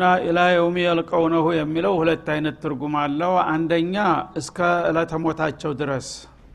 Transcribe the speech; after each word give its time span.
እና 0.00 0.10
ኢላ 0.26 0.40
የውም 0.48 0.76
የልቀውነሁ 0.80 1.46
የሚለው 1.54 1.94
ሁለት 1.98 2.26
አይነት 2.34 2.54
ትርጉም 2.62 2.94
አለው። 3.00 3.32
አንደኛ 3.44 3.96
እስከ 4.40 4.58
እለተ 4.88 5.12
ሞታቸው 5.24 5.72
ድረስ 5.80 6.06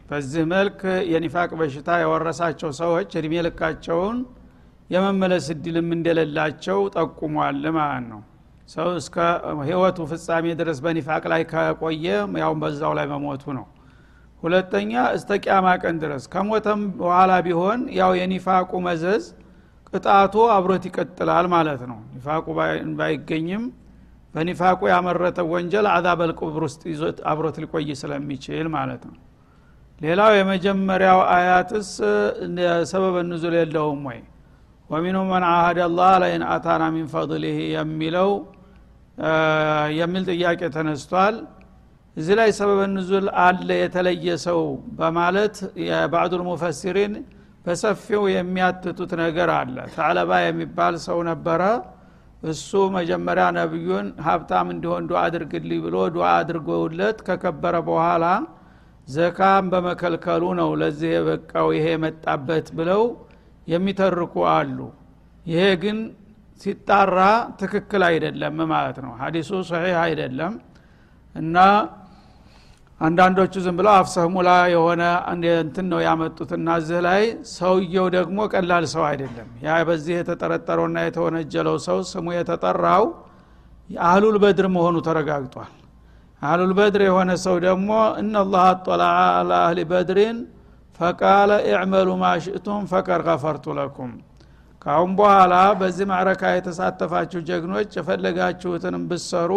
በዚህ 0.09 0.43
መልክ 0.53 0.79
የኒፋቅ 1.11 1.49
በሽታ 1.59 1.97
የወረሳቸው 2.01 2.71
ሰዎች 2.79 3.11
እድሜ 3.19 3.43
ልካቸውን 3.47 4.17
የመመለስ 4.89 5.45
እድልም 5.53 5.91
እንደሌላቸው 5.97 6.79
ጠቁሟል 6.95 7.61
ማለት 7.77 8.03
ነው። 8.07 8.21
ሰው 8.69 8.89
እስከ 9.01 9.15
ህይወቱ 9.63 10.07
ፍጻሜ 10.11 10.55
ድረስ 10.61 10.79
በኒፋቅ 10.85 11.23
ላይ 11.33 11.43
ከቆየ 11.51 12.07
ያው 12.43 12.55
በዛው 12.63 12.95
ላይ 12.99 13.07
መሞቱ 13.13 13.45
ነው። 13.59 13.67
ሁለተኛ 14.43 15.05
እስተ 15.17 15.41
ቅያማ 15.43 15.77
ቀን 15.83 15.97
ድረስ 16.03 16.25
ከሞተም 16.33 16.83
በኋላ 16.99 17.33
ቢሆን 17.47 17.83
ያው 17.99 18.13
የኒፋቁ 18.21 18.73
መዘዝ 18.87 19.25
ቅጣቱ 19.95 20.35
አብሮት 20.55 20.83
ይቀጥላል 20.89 21.45
ማለት 21.53 21.81
ነው። 21.89 21.99
ኒፋቁ 22.13 22.45
ባይገኝም 22.99 23.63
በኒፋቁ 24.33 24.81
ያመረተ 24.91 25.39
ወንጀል 25.51 25.85
አዛበል 25.91 26.31
ቁብር 26.39 26.63
ውስጥ 26.67 26.81
ይዞት 26.91 27.17
አብሮት 27.31 27.57
ሊቆይ 27.63 27.89
ስለሚችል 28.01 28.67
ማለት 28.75 29.03
ነው። 29.09 29.15
ሌላው 30.01 30.31
የመጀመሪያው 30.37 31.19
አያትስ 31.35 31.89
ሰበበ 32.91 33.15
ንዙል 33.29 33.53
የለውም 33.59 34.01
ወይ? 34.09 34.19
ወሚኑ 34.89 35.17
መን 35.29 35.43
አሃድ 35.49 35.77
አላህ 35.85 36.11
ለይን 36.23 36.43
አታና 36.53 36.83
ሚን 36.95 37.07
ፈضልህ 37.13 37.57
የሚለው 37.75 38.29
የሚል 39.99 40.23
ጥያቄ 40.31 40.61
ተነስቷል። 40.75 41.35
እዚህ 42.17 42.33
ላይ 42.39 42.49
ሰበበ 42.59 42.81
ንዙል 42.91 43.25
አለ 43.43 43.69
የተለየ 43.81 44.27
ሰው 44.45 44.59
በማለት 44.99 45.55
የባዕዱል 45.85 46.43
ሙፈሲሪን 46.49 47.13
በሰፊው 47.65 48.23
የሚያትቱት 48.33 49.11
ነገር 49.21 49.49
አለ። 49.55 49.77
ተዕለባ 49.95 50.31
የሚባል 50.43 50.95
ሰው 51.05 51.19
ነበረ። 51.29 51.61
እሱ 52.45 52.69
መጀመሪያ 52.95 53.45
ነቢዩን 53.57 54.07
ሀብታም 54.25 54.67
እንዲሆን 54.73 55.05
ዱዓ 55.09 55.19
አድርግልኝ 55.27 55.79
ብሎ 55.85 55.95
ዱዓ 56.15 56.27
አድርጎለት 56.39 57.17
ከከበረ 57.27 57.75
በኋላ 57.87 58.25
ዘካም 59.07 59.65
በመከልከሉ 59.71 60.43
ነው 60.59 60.69
ለዚህ 60.81 61.09
የበቃው 61.15 61.67
ይሄ 61.75 61.87
የመጣበት 61.93 62.67
ብለው 62.77 63.01
የሚተርኩ 63.67 64.35
አሉ። 64.53 64.77
ይሄ 65.45 65.63
ግን 65.83 65.97
ሲጣራ 66.61 67.19
ትክክል 67.61 68.03
አይደለም 68.09 68.57
ማለት 68.71 68.97
ነው። 69.05 69.11
ሀዲሱ 69.21 69.51
ሰሒህ 69.69 69.97
አይደለም። 70.03 70.53
እና 71.35 71.57
አንዳንዶቹ 73.01 73.53
ዝም 73.63 73.75
ብለው 73.79 73.93
አፍሰህ 73.93 74.25
ሙላ 74.33 74.49
የሆነ 74.73 75.03
እንትን 75.61 75.87
ነው 75.91 75.99
ያመጡትና 76.05 76.67
እዚህ 76.81 76.99
ላይ 77.07 77.23
ሰውየው 77.53 78.05
ደግሞ 78.15 78.37
ቀላል 78.53 78.85
ሰው 78.93 79.03
አይደለም። 79.09 79.47
ያ 79.65 79.77
በዚህ 79.89 80.13
የተጠረጠረውና 80.19 80.97
የተወነጀለው 81.05 81.77
ሰው 81.87 81.97
ስሙ 82.11 82.27
የተጠራው 82.37 83.03
አህሉል 83.89 84.37
በድር 84.43 84.67
መሆኑ 84.75 84.95
ተረጋግጧል። 85.07 85.73
አህሉል 86.41 86.71
በድር 86.77 87.01
የሆነ 87.07 87.31
ሰው 87.43 87.57
ደግሞ 87.65 87.89
እነላህ 88.21 88.63
አጠላዐ 88.71 89.19
አላ 89.35 89.51
አህሊ 89.65 89.81
በድሪን 89.91 90.37
ፈቃለ 90.99 91.51
ኢዕመሉ 91.69 92.09
ማሽእቱም 92.21 92.83
ፈቀድ 92.91 93.21
ገፈርቱ 93.27 93.75
ለኩም። 93.77 94.11
ካሁን 94.81 95.11
በኋላ 95.19 95.53
በዚህ 95.79 96.05
ማዕረካ 96.11 96.43
የተሳተፋችሁ 96.53 97.39
ጀግኖች 97.47 97.91
የፈለጋችሁትንም 97.97 99.03
ብሰሩ 99.11 99.51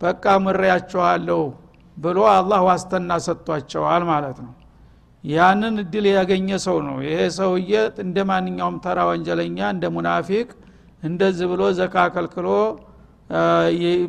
በቃ 0.00 0.24
ምሬያችኋለሁ 0.44 1.40
ብሎ 1.96 2.18
አላህ 2.32 2.60
ዋስተና 2.68 3.12
ሰጥቷቸዋል 3.24 4.02
ማለት 4.10 4.38
ነው። 4.44 4.52
ያንን 5.24 5.74
እድል 5.82 6.06
ያገኘ 6.12 6.48
ሰው 6.64 6.76
ነው። 6.86 6.96
ይሄ 7.06 7.18
ሰውዬ 7.36 7.72
እንደ 8.04 8.18
ማንኛውም 8.30 8.76
ተራ 8.84 8.98
ወንጀለኛ 9.10 9.58
እንደ 9.74 9.84
ሙናፊቅ 9.96 10.48
እንደዚህ 11.02 11.46
ብሎ 11.52 11.62
ዘካ 11.78 11.96
ከልክሎ 12.14 12.48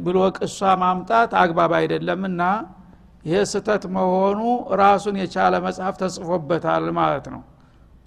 ብሎ 0.06 0.18
ቅሷ 0.38 0.60
ማምጣት 0.82 1.32
አግባብ 1.42 1.72
አይደለምና 1.80 2.42
ይሄ 3.26 3.36
ስተት 3.52 3.84
መሆኑ 3.96 4.40
ራሱን 4.82 5.16
የቻለ 5.22 5.54
መጽሐፍ 5.66 5.96
ተጽፎበታል 6.02 6.86
ማለት 6.98 7.28
ነው። 7.34 7.42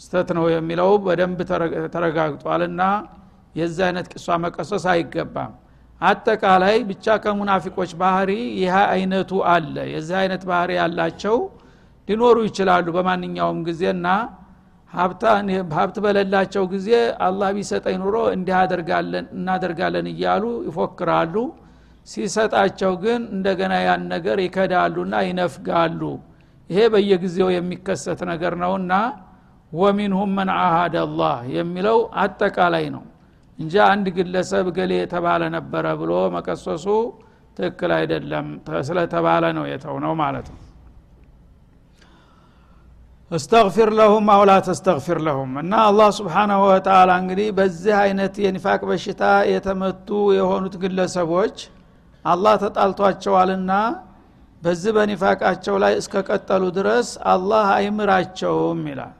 ስተት 0.00 0.28
ነው 0.38 0.46
የሚለው 0.54 0.90
በደንብ 1.04 1.38
ተረጋግጧልና 1.94 2.82
የዚህ 3.54 3.84
አይነት 3.86 4.06
ቅሷ 4.12 4.26
መቀሰስ 4.44 4.84
አይገባም 4.92 5.52
አጠቃላይ 6.00 6.76
ብቻ 6.88 7.14
ከሙናፊቆች 7.24 7.90
ባህሪ 8.00 8.30
ይህ 8.60 8.74
አይነቱ 8.86 9.30
አለ። 9.52 9.76
የዚህ 9.92 10.16
አይነት 10.22 10.42
ባህሪ 10.50 10.70
ያላቸው 10.80 11.36
ሊኖሩ 12.08 12.36
ይችላሉ 12.48 12.86
በማንኛውም 12.96 13.60
ጊዜና 13.68 14.08
ሀብት 14.92 15.96
በሌላቸው 16.04 16.64
ጊዜ 16.72 16.90
አላህ 17.26 17.48
ቢሰጠኝ 17.56 17.96
ኑሮ 18.02 18.16
እናደርጋለን 18.36 20.06
እያሉ 20.12 20.44
ይፎክራሉ። 20.68 21.34
ሲሰጣቸው 22.08 22.92
ግን 23.04 23.20
እንደገና 23.36 23.74
ያን 23.84 24.02
ነገር 24.12 24.38
ይከዳሉና 24.44 25.14
ይነፍጋሉ። 25.28 26.00
ይሄ 26.70 26.80
በየጊዜው 26.92 27.48
የሚከሰት 27.54 28.20
ነገር 28.30 28.54
ነውና 28.62 28.92
ወሚንሁም 29.72 30.30
መን 30.38 30.50
አላህ 30.58 31.36
የሚለው 31.56 31.98
አጠቃላይ 32.22 32.86
ነው 32.94 33.04
እንጂ 33.58 33.74
አንድ 33.86 34.06
ግለሰብ 34.16 34.66
ገሌ 34.76 34.92
የተባለ 34.98 35.42
ነበረ 35.54 35.86
ብሎ 36.00 36.12
መቀሰሱ 36.34 36.86
ትክክል 37.56 37.90
አይደለም 37.98 38.46
ስለተባለ 38.88 39.44
ነው 39.58 39.64
የተው 39.70 39.96
ነው 40.04 40.12
ማለት 40.22 40.48
ነው። 40.52 40.60
እስተግፊር 43.30 43.88
ለሁም 43.98 44.26
አውላ 44.32 44.52
ተስተግፊር 44.66 45.18
ለሁም። 45.26 45.52
እና 45.62 45.72
አላህ 45.86 46.08
ስብሓናሁ 46.18 46.60
ወተላ 46.68 47.10
እንግዲህ 47.22 47.48
በዚህ 47.56 47.94
አይነት 48.02 48.34
የኒፋቅ 48.44 48.80
በሽታ 48.90 49.22
የተመቱ 49.52 50.08
የሆኑት 50.36 50.74
ግለሰቦች 50.82 51.56
አላህ 52.24 52.54
ተጣልቷቸዋልና 52.62 53.72
በዚህ 54.62 54.92
በኒፋቃቸው 54.96 55.76
ላይ 55.82 55.92
እስከቀጠሉ 56.00 56.62
ድረስ 56.78 57.08
አላህ 57.32 57.66
አይምራቸውም 57.74 58.80
ይላል 58.90 59.14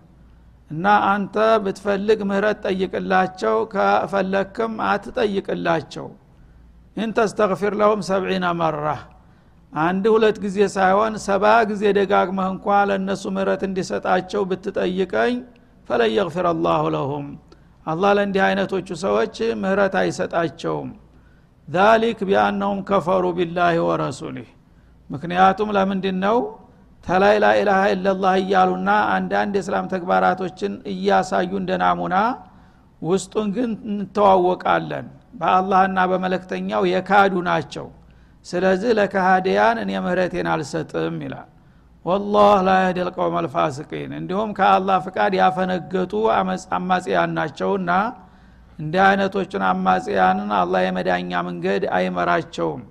እና 0.71 0.84
አንተ 1.10 1.34
ብትፈልግ 1.65 2.21
ምህረት 2.28 2.59
ጠይቅላቸው 2.66 3.56
ከፈለክም 3.75 4.72
አትጠይቅላቸው። 4.88 6.06
إن 6.97 7.11
تستغفر 7.17 7.75
لهم 7.81 8.01
سبعين 8.09 8.47
مرة። 8.61 8.87
አንድ 9.72 10.04
ሁለት 10.12 10.37
ጊዜ 10.44 10.59
ሳይሆን 10.75 11.15
ሰባ 11.25 11.44
ጊዜ 11.71 11.82
ደጋግመህ 11.99 12.47
እንኳ 12.53 12.66
ለእነሱ 12.91 13.25
ምህረት 13.37 13.62
እንዲሰጣቸው 13.69 14.43
ብትጠይቀኝ 14.50 15.34
فلن 15.89 16.11
يغفر 16.15 16.47
الله 16.53 16.84
لهم። 16.95 17.27
አላህ 17.87 18.10
ለእንዲህ 18.19 18.43
አይነቶቹ 18.47 18.88
ሰዎች 19.04 19.34
ምህረት 19.62 19.94
አይሰጣቸውም። 20.00 20.88
ذلك 21.69 22.19
بأنهم 22.29 22.79
كفروا 22.89 23.25
بالله 23.39 23.77
ورسوله 23.89 24.49
ምክንያቱም 25.10 25.69
ለምንድን 25.77 26.16
ነው 26.25 26.38
ተላይ 27.06 27.37
ላኢላሃ 27.43 27.81
ኢለላህ 27.93 28.34
እያሉና 28.41 28.91
አንዳንድ 29.15 29.53
የእስላም 29.59 29.91
ተግባራቶችን 29.93 30.72
እያሳዩ 30.93 31.50
እንደ 31.61 31.72
ናሙና 31.83 32.17
ውስጡን 33.03 33.49
ግን 33.56 33.71
እንተዋወቃለን። 33.91 35.06
በአላህና 35.34 35.99
በመለክተኛው 36.11 36.83
የካዱ 36.93 37.34
ናቸው። 37.49 37.87
ስለዚህ 38.47 38.91
ለካሃዲያን 38.99 39.77
እኔ 39.83 39.93
ምህረቴን 40.05 40.49
አልሰጥም 40.53 41.16
ይላል። 41.25 41.49
ወላህ 42.04 42.57
ላ 42.66 42.72
ልቀውም 42.98 43.36
አልፋስቂን 43.41 44.10
እንዲሁም 44.19 44.51
ከአላህ 44.59 44.98
ፍቃድ 45.07 45.33
ያፈነገጡ 45.41 46.13
አማጽያን 46.77 47.33
ናቸውና 47.39 47.91
እንዲህ 48.78 49.03
አይነቶቹን 49.07 49.65
አማጽያንን 49.71 50.51
አላህ 50.59 50.81
የመዳኛ 50.86 51.41
መንገድ 51.48 51.84
አይመራቸውም 51.97 52.83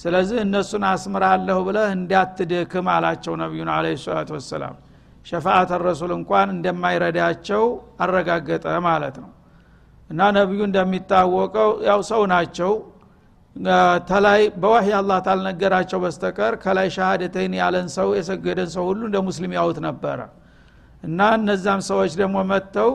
ስለዚህ 0.00 0.38
እነሱን 0.44 0.84
አስምራለሁ 0.90 1.58
ብለህ 1.66 1.88
እንዳትደክም 1.96 2.86
አላቸው 2.94 3.34
ነቢዩን 3.42 3.70
አለ 3.74 3.86
ሰላቱ 4.04 4.30
ወሰላም። 4.36 4.76
ሸፋአተ 5.26 5.70
ረሱል 5.82 6.12
እንኳን 6.16 6.48
እንደማይረዳቸው 6.54 7.64
አረጋገጠ 8.04 8.66
ማለት 8.86 9.16
ነው። 9.24 9.30
እና 10.10 10.20
ነቢዩ 10.38 10.60
እንደሚታወቀው 10.68 11.70
ያው 11.88 12.00
ሰው 12.10 12.22
ናቸው። 12.32 12.72
ተላይ 14.10 14.40
በዋህይ 14.62 14.94
አላህ 14.98 15.18
ታልነገራቸው 15.26 15.98
በስተቀር 16.04 16.52
ከላይ 16.62 16.88
ሻሃደተይን 16.96 17.54
ያለን 17.60 17.88
ሰው 17.96 18.08
የሰገደን 18.18 18.68
ሰው 18.74 18.84
ሁሉ 18.90 19.00
እንደ 19.08 19.18
ሙስሊም 19.28 19.52
ያውት 19.58 19.78
ነበረ። 19.86 20.18
እና 21.04 21.28
እነዛም 21.38 21.80
ሰዎች 21.90 22.12
ደግሞ 22.20 22.36
መጥተው 22.50 22.90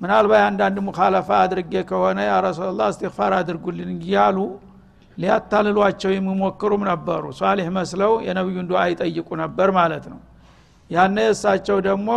ምናልባት 0.00 0.42
አንዳንድ 0.48 0.76
ሙካለፋ 0.86 1.28
አድርጌ 1.44 1.72
ከሆነ 1.90 2.18
ያ 2.28 2.34
ረሱላላ 2.46 2.86
እስትግፋር 2.92 3.32
አድርጉልን 3.40 3.90
እያሉ 3.98 4.38
ሊያታልሏቸው 5.20 6.10
የሚሞክሩም 6.14 6.82
ነበሩ። 6.90 7.24
ሷሊህ 7.38 7.68
መስለው 7.76 8.12
የነቢዩን 8.26 8.68
ዱዓ 8.70 8.82
ይጠይቁ 8.92 9.28
ነበር 9.42 9.68
ማለት 9.78 10.04
ነው። 10.12 10.20
ያነ 10.90 11.16
እሳቸው 11.32 11.78
ደግሞ 11.88 12.08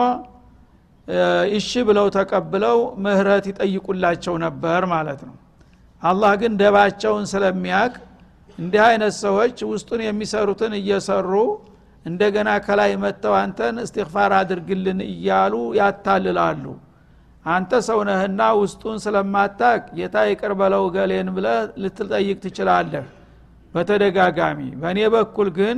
እሺ 1.57 1.71
ብለው 1.87 2.07
ተቀብለው 2.15 2.77
ምህረት 3.03 3.45
ይጠይቁላቸው 3.51 4.35
ነበር 4.45 4.81
ማለት 4.93 5.21
ነው። 5.27 5.35
አላህ 6.01 6.31
ግን 6.41 6.53
ደባቸውን 6.61 7.25
ስለሚያቅ 7.31 7.93
እንዲህ 8.59 8.81
አይነት 8.87 9.13
ሰዎች 9.23 9.57
ውስጡን 9.69 10.01
የሚሰሩትን 10.05 10.73
እየሰሩ 10.79 11.29
እንደገና 12.05 12.49
ከላይ 12.65 12.91
መጥተው 13.03 13.33
አንተን 13.41 13.75
እስትግፋር 13.83 14.31
አድርግልን 14.39 14.99
እያሉ 15.07 15.53
ያታልላሉ 15.79 16.65
አንተ 17.45 17.71
ሰውነህና 17.87 18.41
ውስጡን 18.59 18.97
ስለማታቅ 19.05 19.81
ጌታ 19.97 20.15
ይቅር 20.29 20.53
ገሌን 20.93 21.29
ብለ 21.35 21.47
ልትጠይቅ 21.81 22.37
ትችላለህ። 22.43 23.05
በተደጋጋሚ 23.73 24.59
በእኔ 24.81 24.99
በኩል 25.13 25.47
ግን 25.57 25.77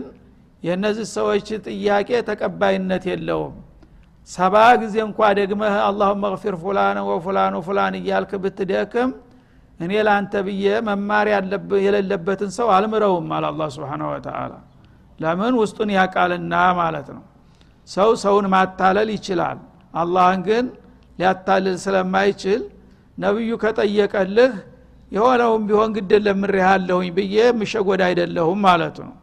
የእነዚህ 0.63 1.07
ሰዎች 1.17 1.47
ጥያቄ 1.67 2.09
ተቀባይነት 2.29 3.03
የለውም። 3.11 3.55
ሰባ 4.29 4.55
ጊዜ 4.81 4.95
እንኳ 5.07 5.19
ደግመህ 5.39 5.75
አላሁመ 5.87 6.23
እግፊር 6.31 6.55
ፉላን 6.61 6.97
ወፉላን 7.09 7.55
ፉላን 7.65 7.95
እያልክ 7.99 8.31
ብትደክም 8.43 9.09
እኔ 9.79 9.91
ለአንተ 10.07 10.33
ብዬ 10.47 10.65
መማር 10.87 11.27
የሌለበትን 11.85 12.51
ሰው 12.57 12.67
አልምረውም 12.75 13.27
አለ 13.37 13.45
አላ 13.51 13.67
ስብን 13.75 14.03
ወተላ 14.07 14.53
ለምን? 15.19 15.53
ውስጡን 15.61 15.89
ያቃልና 15.97 16.53
ማለት 16.79 17.07
ነው። 17.15 17.23
ሰው 17.87 18.09
ሰውን 18.23 18.45
ማታለል 18.53 19.09
ይችላል። 19.15 19.57
አላህን 19.93 20.41
ግን 20.47 20.65
ሊያታልል 21.19 21.77
ስለማይችል 21.83 22.61
ነቢዩ 23.17 23.51
ከጠየቀልህ 23.61 24.53
የሆነውም 25.11 25.63
ቢሆን 25.67 25.91
ግድ 25.97 26.11
ለምሬሃለሁኝ 26.25 27.09
ብዬ 27.17 27.35
ምሸጎድ 27.59 28.01
አይደለሁም 28.07 28.59
ማለቱ 28.67 28.97
ነው። 29.09 29.15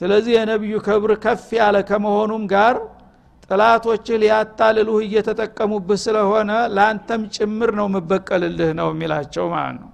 ስለዚህ 0.00 0.32
የነቢዩ 0.36 0.74
ክብር 0.86 1.12
ከፍ 1.24 1.46
ያለ 1.58 1.76
ከመሆኑም 1.88 2.42
ጋር 2.52 2.76
ጥላቶችህ 3.44 4.16
ሊያታልሉህ 4.22 4.98
እየተጠቀሙብህ 5.06 5.98
ስለሆነ 6.04 6.50
ለአንተም 6.74 7.22
ጭምር 7.36 7.70
ነው 7.78 7.86
የምበቀልልህ 7.90 8.70
ነው 8.80 8.88
የሚላቸው 8.92 9.46
ማለት 9.54 9.78
ነው። 9.82 9.90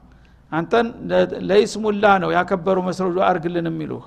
አንተን 0.52 0.87
ለይስሙላ 1.48 2.04
ነው 2.22 2.30
ያከበሩ 2.37 2.78
መስረዱ 2.88 3.16
አርግልን 3.28 3.66
የሚሉህ 3.70 4.04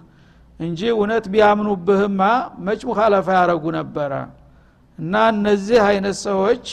እንጂ 0.59 0.81
እውነት 0.93 1.25
ቢያምኑብህማ 1.33 2.21
መጭ 2.67 2.81
ሙካለፋ 2.89 3.27
ያረጉ 3.39 3.63
ነበረ። 3.77 4.11
እና 4.99 5.13
እነዚህ 5.33 5.79
አይነት 5.89 6.17
ሰዎች 6.27 6.65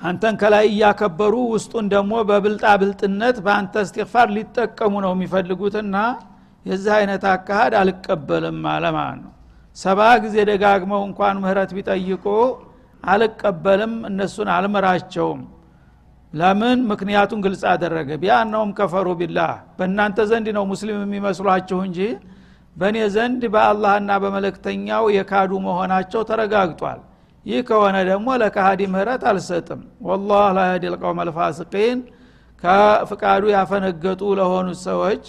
አንተን 0.00 0.34
ከላይ 0.40 0.66
እያከበሩ 0.70 1.34
ውስጡን 1.52 1.86
ደግሞ 1.94 2.12
በብልጣ 2.28 2.64
ብልጥነት 2.80 3.36
በአንተ 3.46 3.74
እስትፋር 3.84 4.28
ሊጠቀሙ 4.36 4.92
ነው 5.04 5.12
የሚፈልጉትና 5.14 5.96
የዚህ 6.66 6.92
አይነት 6.98 7.22
አካሃድ 7.32 7.74
አልቀበልም 7.80 8.60
አለ 8.72 8.84
ነው። 9.20 9.32
ሰባ 9.76 10.00
ጊዜ 10.24 10.36
ደጋግመው 10.50 11.02
እንኳን 11.08 11.36
ምህረት 11.42 11.70
ቢጠይቁ 11.76 12.24
አልቀበልም 13.04 13.92
እነሱን 14.08 14.48
አልምራቸውም 14.56 15.40
ለምን? 16.32 16.78
ምክንያቱን 16.90 17.38
ግልጽ 17.44 17.62
አደረገ። 17.70 18.10
ቢያነውም 18.22 18.72
ከፈሩ 18.78 19.06
ቢላህ። 19.20 19.52
በእናንተ 19.78 20.18
ዘንድ 20.30 20.48
ነው 20.56 20.64
ሙስሊም 20.72 20.98
የሚመስሏችሁ 21.04 21.78
እንጂ 21.86 22.00
በእኔ 22.76 22.98
ዘንድ 23.14 23.42
በአላህና 23.54 24.10
በመለክተኛው 24.22 25.04
የካዱ 25.16 25.52
መሆናቸው 25.64 26.20
ተረጋግጧል 26.28 27.00
ይህ 27.46 27.60
ከሆነ 27.68 27.96
ደግሞ 28.08 28.28
ለካሃዲ 28.40 28.80
ምህረት 28.94 29.22
አልሰጥም። 29.30 29.80
ወላህ 30.08 30.46
ላ 30.56 30.64
የህዲ 30.68 30.84
ልቀውም 30.94 31.20
አልፋስቂን 31.24 31.98
ከፍቃዱ 32.62 33.42
ያፈነገጡ 33.54 34.22
ለሆኑት 34.38 34.78
ሰዎች 34.88 35.22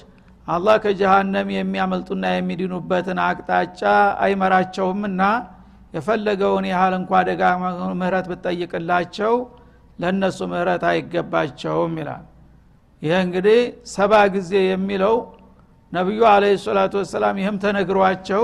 አላህ 0.48 0.76
ከጀሃነም 0.84 1.50
የሚያመልጡና 1.56 2.26
የሚድኑበትን 2.34 3.20
አቅጣጫ 3.26 3.82
አይመራቸውምና 4.24 5.22
የፈለገውን 5.96 6.66
ያህል 6.72 6.94
እንኳ 7.00 7.22
ደጋ 7.30 7.42
ምህረት 8.02 8.26
ብትጠይቅላቸው 8.32 9.34
ለእነሱ 10.00 10.40
ምህረት 10.52 10.84
አይገባቸውም 10.92 11.96
ይላል። 12.02 12.26
ይህ 13.02 13.16
እንግዲህ 13.26 13.60
ሰባ 13.94 14.14
ጊዜ 14.36 14.52
የሚለው 14.68 15.16
ነቢዩ 15.94 16.22
አለ 16.32 16.44
ሰላቱ 16.66 16.94
ወሰላም 17.02 17.40
ይህም 17.42 17.56
ተነግሯቸው 17.64 18.44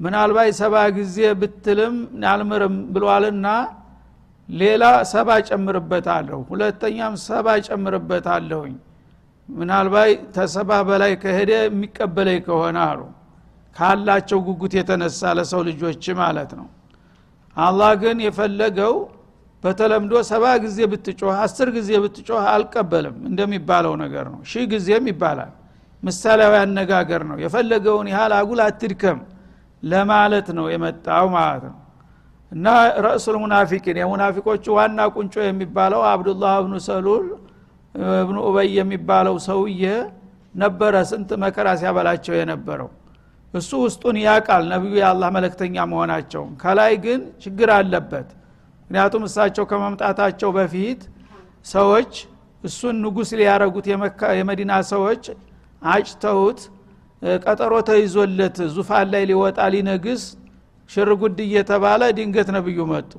ምናልባት 0.00 0.48
ሰባ 0.58 0.76
ጊዜ 0.96 1.18
ብትልም 1.40 1.94
አልምርም 2.32 2.74
ብሏልና 2.94 3.46
ሌላ 4.48 4.82
ሰባ 5.12 5.28
ጨምርበታለሁ 5.48 6.38
ሁለተኛም 6.50 7.14
ሰባ 7.24 7.46
ጨምርበታለሁኝ። 7.66 8.74
ምናልባት 9.48 10.20
ተሰባ 10.36 10.70
በላይ 10.88 11.12
ከሄደ 11.22 11.52
የሚቀበለኝ 11.60 12.38
ከሆነ 12.46 12.78
አሉ። 12.88 13.00
ካላቸው 13.76 14.38
ጉጉት 14.46 14.72
የተነሳ 14.78 15.32
ለሰው 15.38 15.60
ልጆች 15.68 16.04
ማለት 16.20 16.50
ነው። 16.60 16.66
አላህ 17.56 17.90
ግን 18.02 18.18
የፈለገው 18.26 18.94
በተለምዶ 19.64 20.14
ሰባ 20.30 20.44
ጊዜ 20.64 20.78
ብትጮህ 20.92 21.36
አስር 21.44 21.68
ጊዜ 21.76 21.90
ብትጮህ 22.02 22.42
አልቀበልም 22.52 23.16
እንደሚባለው 23.30 23.94
ነገር 24.02 24.26
ነው። 24.32 24.40
ሺህ 24.50 24.64
ጊዜም 24.72 25.06
ይባላል። 25.12 25.52
ምሳሌያዊ 26.02 26.54
አነጋገር 26.62 27.22
ነው። 27.30 27.36
የፈለገውን 27.44 28.08
ያህል 28.12 28.32
አጉል 28.38 28.60
አትድከም 28.66 29.18
ለማለት 29.82 30.48
ነው 30.56 30.66
የመጣው 30.72 31.26
ማለት 31.36 31.64
ነው። 31.68 31.76
እና 32.52 32.66
ረእሱል 33.04 33.36
ሙናፊቂን 33.42 33.96
የሙናፊቆቹ 34.00 34.64
ዋና 34.76 35.00
ቁንጮ 35.14 35.34
የሚባለው 35.46 36.02
አብዱላህ 36.10 36.52
እብኑ 36.60 36.74
ሰሉል 36.86 37.26
እብኑ 38.16 38.36
ኡበይ 38.48 38.68
የሚባለው 38.78 39.36
ሰውዬ 39.46 39.82
ነበረ 40.54 40.94
ስንት 41.10 41.30
መከራ 41.42 41.68
ሲያበላቸው 41.80 42.34
የነበረው። 42.36 42.90
እሱ 43.54 43.70
ውስጡን 43.84 44.16
ያቃል 44.22 44.64
ነቢዩ 44.72 44.94
የአላህ 45.00 45.28
መለክተኛ 45.36 45.84
መሆናቸውን። 45.90 46.52
ከላይ 46.62 46.92
ግን 47.04 47.20
ችግር 47.44 47.68
አለበት። 47.76 48.28
ምክንያቱም 48.82 49.22
እሳቸው 49.28 49.64
ከመምጣታቸው 49.70 50.50
በፊት 50.56 51.00
ሰዎች 51.66 52.12
እሱን 52.64 52.96
ንጉስ 53.04 53.30
ሊያረጉት 53.38 53.86
የመዲና 54.38 54.72
ሰዎች 54.92 55.24
አጭተውት 55.82 56.60
ቀጠሮ 57.44 57.74
ተይዞለት 57.88 58.58
ዙፋን 58.74 59.06
ላይ 59.12 59.22
ሊወጣ 59.30 59.58
ሊነግስ 59.74 60.22
ሽርጉድ 60.90 61.38
እየተባለ 61.46 62.02
ድንገት 62.18 62.48
ነብዩ 62.56 62.78
መጡ። 62.90 63.12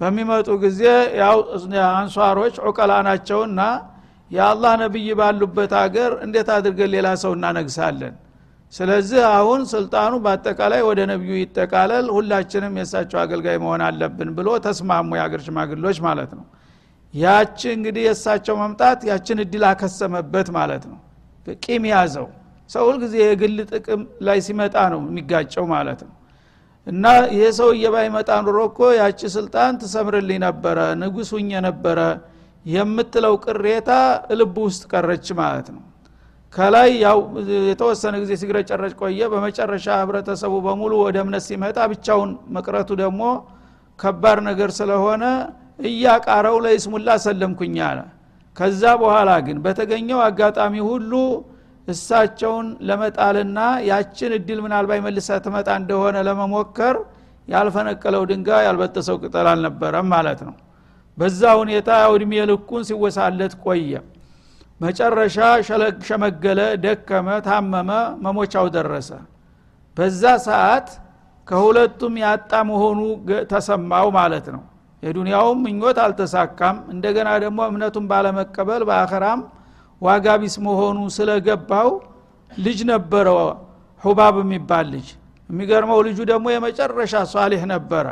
በሚመጡ 0.00 0.48
ጊዜ 0.62 0.80
ያው 1.20 1.38
አንሷሮች 1.94 2.54
ዑቀላ 2.68 2.92
ናቸውና 3.08 3.60
የአላህ 4.30 4.72
ነቢይ 4.82 5.08
ባሉበት 5.20 5.72
አገር 5.80 6.12
እንዴት 6.24 6.48
አድርገን 6.54 6.90
ሌላ 6.94 7.08
ሰው 7.22 7.32
እናነግሳለን? 7.36 8.14
ስለዚህ 8.72 9.22
አሁን 9.36 9.60
ስልጣኑ 9.72 10.12
በአጠቃላይ 10.24 10.82
ወደ 10.88 11.00
ነቢዩ 11.10 11.32
ይጠቃለል። 11.40 12.06
ሁላችንም 12.16 12.76
የእሳቸው 12.80 13.18
አገልጋይ 13.24 13.56
መሆን 13.64 13.82
አለብን 13.88 14.30
ብሎ 14.38 14.48
ተስማሙ 14.66 15.10
የአገር 15.18 15.40
ሽማግሎች 15.46 15.98
ማለት 16.06 16.30
ነው። 16.38 16.44
ያቺ 17.14 17.60
እንግዲህ 17.76 18.02
የእሳቸው 18.08 18.54
መምጣት 18.62 19.00
ያችን 19.10 19.40
እድል 19.44 19.64
አከሰመበት 19.70 20.48
ማለት 20.58 20.84
ነው። 20.90 20.98
ቂም 21.62 21.84
ያዘው 21.92 22.28
ሰው 22.72 22.84
ሁልጊዜ 22.88 23.14
የግል 23.22 23.56
ጥቅም 23.72 24.02
ላይ 24.26 24.38
ሲመጣ 24.46 24.76
ነው 24.92 25.00
የሚጋጨው 25.04 25.64
ማለት 25.72 26.00
ነው። 26.06 26.12
እና 26.86 27.04
ይሄ 27.34 27.44
ሰውዬ 27.58 27.84
ባይመጣ 27.94 28.30
ኑሮ 28.44 28.58
እኮ 28.70 28.80
ያቺ 28.98 29.20
ስልጣን 29.34 29.72
ትሰምርልኝ 29.82 30.38
ነበረ 30.46 30.78
ንጉስ 31.02 31.30
ሁኘ 31.36 31.50
ነበረ 31.66 31.98
የምትለው 32.66 33.34
ቅሬታ 33.44 33.90
ልብ 34.38 34.56
ውስጥ 34.66 34.82
ቀረች 34.92 35.26
ማለት 35.40 35.68
ነው። 35.74 35.82
ከላይ 36.52 36.90
ያው 37.04 37.18
የተወሰነ 37.68 38.14
ጊዜ 38.22 38.32
ሲግረጨረጭ 38.40 38.92
ቆየ። 39.00 39.20
በመጨረሻ 39.32 39.86
ህብረተሰቡ 40.00 40.54
በሙሉ 40.66 40.92
ወደ 41.04 41.16
እምነት 41.24 41.44
ሲመጣ 41.48 41.78
ብቻውን 41.92 42.30
መቅረቱ 42.56 42.90
ደግሞ 43.02 43.22
ከባድ 43.98 44.38
ነገር 44.48 44.70
ስለሆነ 44.78 45.24
እያቃረው 45.88 46.56
ለይስሙላ 46.64 47.08
ሰለምኩኝ 47.24 47.76
አለ። 47.88 47.98
ከዛ 48.56 48.82
በኋላ 49.02 49.30
ግን 49.46 49.58
በተገኘው 49.64 50.20
አጋጣሚ 50.26 50.74
ሁሉ 50.88 51.12
እሳቸውን 51.88 52.66
ለመጣልና 52.88 53.58
ያችን 53.88 54.32
እድል 54.36 54.58
ምናልባት 54.64 55.00
መልሳ 55.06 55.38
ትመጣ 55.44 55.68
እንደሆነ 55.80 56.16
ለመሞከር 56.28 56.96
ያልፈነቀለው 57.48 58.22
ድንጋይ 58.30 58.62
ያልበጠሰው 58.66 59.16
ቅጠል 59.22 59.46
አልነበረም 59.52 60.06
ማለት 60.14 60.40
ነው። 60.48 60.54
በዛ 61.18 61.40
ሁኔታ 61.60 61.88
እድሜ 62.12 62.32
ልኩን 62.50 62.82
ሲወሳለት 62.88 63.54
ቆየ። 63.64 63.92
መጨረሻ 64.80 65.36
ሸመገለ 66.08 66.60
ደከመ 66.84 67.28
ታመመ 67.46 67.90
መሞቻው 68.24 68.66
ደረሰ። 68.76 69.10
በዛ 69.96 70.22
ሰዓት 70.46 70.88
ከሁለቱም 71.48 72.14
ያጣ 72.24 72.52
መሆኑ 72.70 72.98
ተሰማው 73.52 74.06
ማለት 74.18 74.46
ነው። 74.54 74.62
የዱንያውም 75.02 75.58
ምኞት 75.66 75.98
አልተሳካም። 76.02 76.76
እንደገና 76.94 77.28
ደግሞ 77.44 77.60
እምነቱን 77.70 78.04
ባለመቀበል 78.10 78.82
በአኸራም 78.88 79.40
ዋጋ 80.02 80.26
ቢስ 80.42 80.54
መሆኑ 80.66 80.98
ስለገባው 81.16 81.88
ልጅ 82.50 82.78
ነበረው 82.90 83.38
ሁባብ 84.02 84.36
የሚባል 84.42 84.86
ልጅ። 84.94 85.08
የሚገርመው 85.50 85.98
ልጁ 86.06 86.18
ደግሞ 86.30 86.46
የመጨረሻ 86.52 87.14
ሷሊህ 87.32 87.62
ነበረ። 87.72 88.06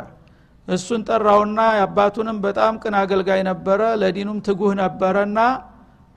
እሱን 0.67 1.01
ጠራውና 1.07 1.59
የአባቱንም 1.77 2.37
በጣም 2.45 2.73
ቅን 2.83 2.95
አገልጋይ 2.99 3.41
ነበረ 3.49 3.81
ለዲኑም 4.01 4.39
ትጉህ 4.47 4.73
ነበረና 4.81 5.39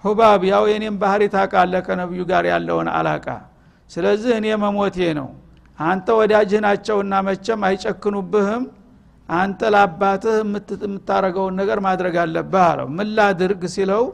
ሁባብ 0.04 0.42
ያው 0.50 0.64
የኔም 0.70 0.96
ባህሪ 1.02 1.22
ታቃለ 1.34 1.74
ከነቢዩ 1.86 2.22
ጋር 2.30 2.44
ያለውን 2.52 2.88
አላቃ። 2.94 3.26
ስለዚህ 3.90 4.32
እኔ 4.38 4.46
መሞቴ 4.64 4.98
ነው። 5.18 5.28
አንተ 5.78 6.06
ወዳጅህ 6.18 6.60
ናቸውና 6.66 7.14
መቸም 7.28 7.62
አይጨክኑብህም። 7.68 8.64
አንተ 9.28 9.60
ለአባትህ 9.74 10.34
የምታረገውን 10.82 11.54
ነገር 11.60 11.78
ማድረግ 11.86 12.14
አለብህ 12.22 12.64
አለው። 12.66 12.88
ምን 12.96 13.08
ላድርግ 13.16 13.62
ሲለው 13.74 14.04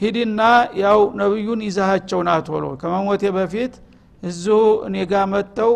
ሂድና 0.00 0.40
ያው 0.82 1.00
ነቢዩን 1.20 1.60
ይዛሃቸው 1.66 2.20
ና 2.26 2.34
ቶሎ። 2.48 2.64
ከመሞቴ 2.80 3.22
በፊት 3.36 3.74
እዚሁ 4.22 4.58
እኔ 4.88 4.96
ጋ 5.10 5.24
መጥተው 5.32 5.72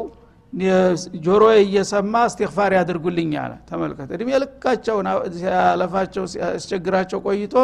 ጆሮ 1.24 1.42
እየሰማ 1.60 2.14
እስትግፋር 2.28 2.70
ያድርጉልኝ 2.78 3.32
አለ። 3.42 3.52
ተመልከት። 3.68 4.08
እድሜ 4.16 4.28
ልካቸውን 4.42 5.06
ሲያለፋቸው 5.36 6.24
ሲያስቸግራቸው 6.32 7.20
ቆይቶ 7.26 7.54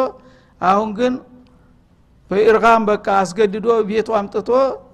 አሁን 0.61 0.89
ግን 0.99 1.13
በኢርጋም 2.31 2.83
በቃ 2.89 3.07
አስገድዶ 3.21 3.67
ቤቱ 3.89 4.09
አምጥቶ 4.17 4.49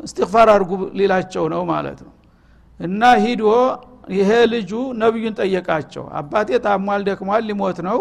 እስትግፋር 0.05 0.47
አድርጉ 0.53 0.71
ሊላቸው 0.99 1.45
ነው 1.53 1.61
ማለት 1.71 1.99
ነው። 2.05 2.13
እና 2.79 3.01
ሂዶ 3.23 3.43
ይሄ 4.13 4.29
ልጁ 4.53 4.71
ነቢዩን 5.01 5.35
ጠየቃቸው። 5.39 6.03
አባቴ 6.19 6.59
ታሟል 6.65 7.01
ደክሟል 7.07 7.43
ሊሞት 7.49 7.79
ነው 7.87 7.99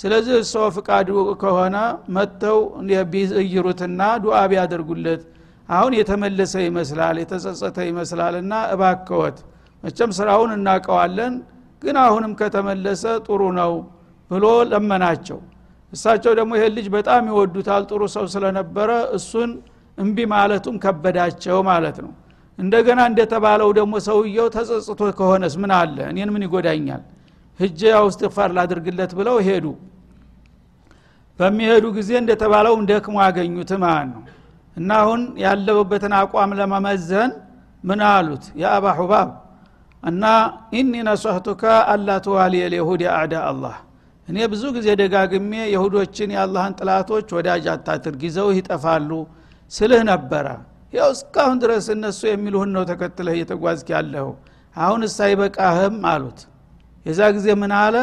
ስለዚህ 0.00 0.34
እሰው 0.42 0.66
ፍቃዱ 0.76 1.08
ከሆነ 1.42 1.76
መጥተው 2.16 2.58
ቢይሩትና 3.12 4.02
ዱዓ 4.24 4.36
ቢያደርጉለት። 4.52 5.22
አሁን 5.68 5.92
የተመለሰ 5.98 6.54
ይመስላል 6.66 7.16
የተጸጸተ 7.22 7.78
ይመስላል 7.88 8.34
እና 8.42 8.52
እባከወት 8.74 9.36
መቸም 9.84 10.10
ስራውን 10.18 10.50
እናቀዋለን 10.56 11.34
ግን 11.82 11.96
አሁንም 12.04 12.32
ከተመለሰ 12.40 13.04
ጥሩ 13.26 13.42
ነው 13.60 13.72
ብሎ 14.30 14.46
ለመናቸው። 14.72 15.38
እሳቸው 15.92 16.32
ደግሞ 16.38 16.50
ይሄን 16.58 16.72
ልጅ 16.78 16.86
በጣም 16.96 17.22
ይወዱታል 17.30 17.84
ጥሩ 17.90 18.02
ሰው 18.16 18.24
ስለነበረ 18.34 18.90
እሱን 19.18 19.50
እምቢ 19.98 20.18
ማለቱም 20.34 20.76
ከበዳቸው 20.84 21.58
ማለት 21.70 21.96
ነው። 22.04 22.12
እንደገና 22.58 23.00
እንደተባለው 23.10 23.70
ደግሞ 23.78 23.94
ሰውየው 24.08 24.46
ተጸጽቶ 24.56 25.00
ከሆነስ 25.18 25.54
ምን 25.62 25.72
አለ? 25.78 25.96
እኔን 26.12 26.30
ምን 26.34 26.42
ይጎዳኛል 26.46 27.02
ህጀ 27.60 27.80
ያው 27.92 28.04
እስትግፋር 28.10 28.50
ላድርግለት 28.56 29.12
ብለው 29.18 29.36
ሄዱ። 29.46 29.66
በሚሄዱ 31.38 31.84
ጊዜ 31.96 32.10
እንደተባለውም 32.20 32.82
ደክሞ 32.90 33.16
አገኙት 33.26 33.70
ማለት 33.82 34.08
ነው። 34.12 34.22
እና 34.76 34.90
አሁን 35.02 35.20
ያለበትን 35.42 36.12
አቋም 36.18 36.50
ለመመዘን 36.58 37.30
ምን 37.84 38.00
አሉት? 38.08 38.44
የአባ 38.62 38.86
ሁባብ 38.98 39.28
እና 40.02 40.24
ኢኒ 40.78 40.92
ነሷህቱከ 41.08 41.62
አላ 41.92 42.08
ትዋሊየ 42.26 42.64
ልየሁድ 42.72 43.02
አላህ። 43.44 43.76
እኔ 44.28 44.38
ብዙ 44.52 44.62
ጊዜ 44.76 44.88
ደጋግሜ 45.00 45.52
የሁዶችን 45.72 46.30
የአላህን 46.34 46.74
ጥላቶች 46.78 47.28
ወዳጅ 47.36 47.64
አታድርግ 47.72 48.20
ይዘው 48.28 48.48
ይጠፋሉ 48.58 49.10
ስልህ 49.72 50.02
ነበረ። 50.10 50.46
ያው 50.92 51.08
እስካሁን 51.16 51.58
ድረስ 51.62 51.86
እነሱ 51.94 52.20
የሚልሁን 52.28 52.70
ነው 52.76 52.84
ተከትለህ 52.90 53.34
እየተጓዝክ 53.36 53.88
ያለሁ 53.96 54.28
አሁን 54.76 55.02
ሳይበቃህም 55.14 55.96
አሉት 56.10 56.40
የዛ 57.06 57.20
ጊዜ 57.36 57.48
ምን 57.60 57.72
አለ? 57.78 57.96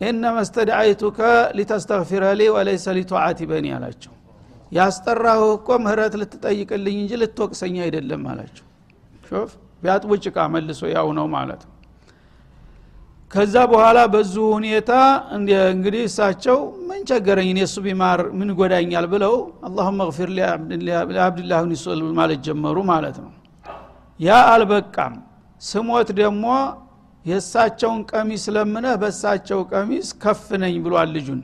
ኢነመ 0.00 0.36
ስተድአይቱከ 0.48 1.18
ሊተስተግፊረ 1.56 2.24
ሊ 2.38 2.42
ወለይሰ 2.54 2.86
ሊቱዓቲ 2.96 3.40
አላቸው። 3.76 4.12
ያስጠራሁ 4.72 5.42
እኮ 5.56 5.68
ምህረት 5.84 6.14
ልትጠይቅልኝ 6.20 6.96
እንጂ 7.02 7.12
ልትወቅሰኝ 7.22 7.76
አይደለም 7.84 8.22
አላቸው። 8.30 8.66
ሾፍ 9.28 9.50
ቢያጥቡ 9.82 10.10
ጭቃ 10.24 10.36
መልሶ 10.54 10.80
ያው 10.94 11.08
ነው 11.18 11.26
ማለት 11.34 11.62
ነው። 11.66 11.74
ከዛ 13.30 13.54
በኋላ 13.70 13.98
በዙ 14.12 14.34
ሁኔታ 14.56 14.90
እንግዲህ 15.70 16.02
እሳቸው 16.08 16.58
ምን 16.88 17.00
ቸገረኝ 17.10 17.48
እኔ 17.52 17.60
እሱ 17.66 17.76
ቢማር 17.86 18.20
ምን 18.38 18.50
ጎዳኛል 18.58 19.06
ብለው 19.12 19.34
አላሁመ 19.66 19.98
እግፊር 20.06 20.30
ለአብድላህ 21.10 21.60
ኒሶል 21.72 22.00
ማለት 22.18 22.40
ጀመሩ 22.46 22.76
ማለት 22.92 23.16
ነው። 23.24 23.32
ያ 24.20 24.38
አልበቃም። 24.52 25.16
ስሞት 25.62 26.08
ደግሞ 26.20 26.44
የእሳቸውን 27.24 28.00
ቀሚስ 28.10 28.44
ለምነህ 28.54 28.94
በእሳቸው 29.02 29.60
ቀሚስ 29.72 30.08
ከፍ 30.22 30.44
ነኝ 30.62 30.74
ብሏል 30.84 31.10
ልጁን። 31.16 31.40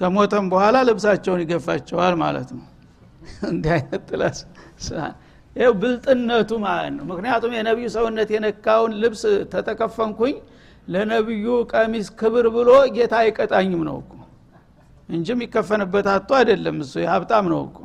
ከሞተም 0.00 0.46
በኋላ 0.52 0.76
ልብሳቸውን 0.88 1.40
ይገፋቸዋል 1.44 2.14
ማለት 2.22 2.48
ነው። 2.56 2.64
እንዲህ 3.50 3.72
አይነት 3.76 4.02
ጥላስ 4.08 4.38
ይው 5.56 5.72
ብልጥነቱ 5.80 6.50
ማለት 6.64 6.92
ነው። 6.96 7.04
ምክንያቱም 7.10 7.52
የነቢዩ 7.56 7.88
ሰውነት 7.96 8.28
የነካውን 8.34 8.92
ልብስ 9.02 9.22
ተተከፈንኩኝ 9.52 10.34
ለነቢዩ 10.88 11.46
ቀሚስ 11.72 12.08
ክብር 12.20 12.46
ብሎ 12.56 12.70
ጌታ 12.96 13.14
አይቀጣኝም 13.20 13.82
ነው 13.88 13.96
እኮ። 14.02 14.10
እንጂ 15.08 15.28
የሚከፈንበት 15.34 16.06
አቶ 16.12 16.30
አይደለም 16.38 16.76
እሱ 16.84 16.94
የሀብታም 17.02 17.46
ነው 17.52 17.60
እኮ። 17.68 17.78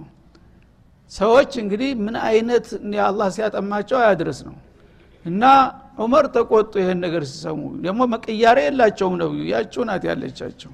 ሰዎች 1.12 1.52
እንግዲህ 1.62 1.92
ምን 2.06 2.16
አይነት 2.26 2.66
አላህ 3.06 3.28
ሲያጠማቸው 3.36 3.98
አያድርስ 4.02 4.40
ነው። 4.48 4.58
እና 5.26 5.44
ዑመር 6.00 6.26
ተቆጡ 6.36 6.74
ይህን 6.82 7.00
ነገር 7.06 7.24
ሲሰሙ 7.30 7.62
ደግሞ 7.86 8.02
መቅያሬ 8.14 8.58
የላቸውም 8.66 9.16
ነብዩ። 9.22 9.42
ያችው 9.54 9.82
ናት 9.90 10.04
ያለቻቸው። 10.10 10.72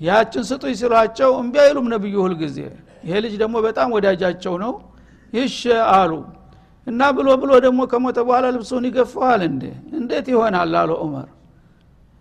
ያችን 0.00 0.42
ስጡኝ 0.48 0.74
ሲሏቸው 0.80 1.30
እምቢ 1.40 1.54
አይሉም 1.64 1.86
ነብዩ 1.94 2.14
ሁልጊዜ 2.24 2.58
ይሄ 3.04 3.14
ልጅ 3.24 3.34
ደግሞ 3.42 3.56
በጣም 3.66 3.88
ወዳጃቸው 3.96 4.54
ነው። 4.64 4.72
ይሽ 5.32 5.56
አሉ። 5.94 6.12
እና 6.86 7.00
ብሎ 7.16 7.28
ብሎ 7.40 7.50
ደግሞ 7.64 7.80
ከሞተ 7.90 8.18
በኋላ 8.26 8.46
ልብሱን 8.54 8.84
ይገፋዋል 8.88 9.42
እንዴ? 9.48 9.64
እንዴት 9.98 10.26
ይሆናል 10.32 10.74
አሉ 10.80 10.90
ዑመር። 11.02 11.28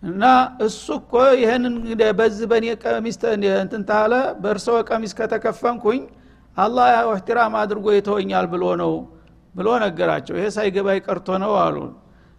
እና 0.04 0.24
እሱ 0.66 0.86
እኮ 1.00 1.12
ይህንን 1.42 1.76
በዚህ 2.20 2.46
በእኔ 2.52 2.66
ቀሚስ 2.86 3.18
እንትን 3.60 3.84
ታለ 3.90 4.14
በእርሰው 4.42 4.76
ቀሚስ 4.90 5.14
ከተከፈንኩኝ 5.20 6.02
አላህ 6.58 6.88
እህትራም 7.06 7.54
አድርጎ 7.62 7.86
ይተወኛል 7.96 8.46
ብሎ 8.54 8.64
ነው 8.82 8.94
ብሎ 9.58 9.68
ነገራቸው። 9.84 10.36
ይሄ 10.38 10.48
ሳይገባይ 10.56 11.00
ቀርቶ 11.06 11.38
ነው 11.44 11.54
አሉ። 11.62 11.78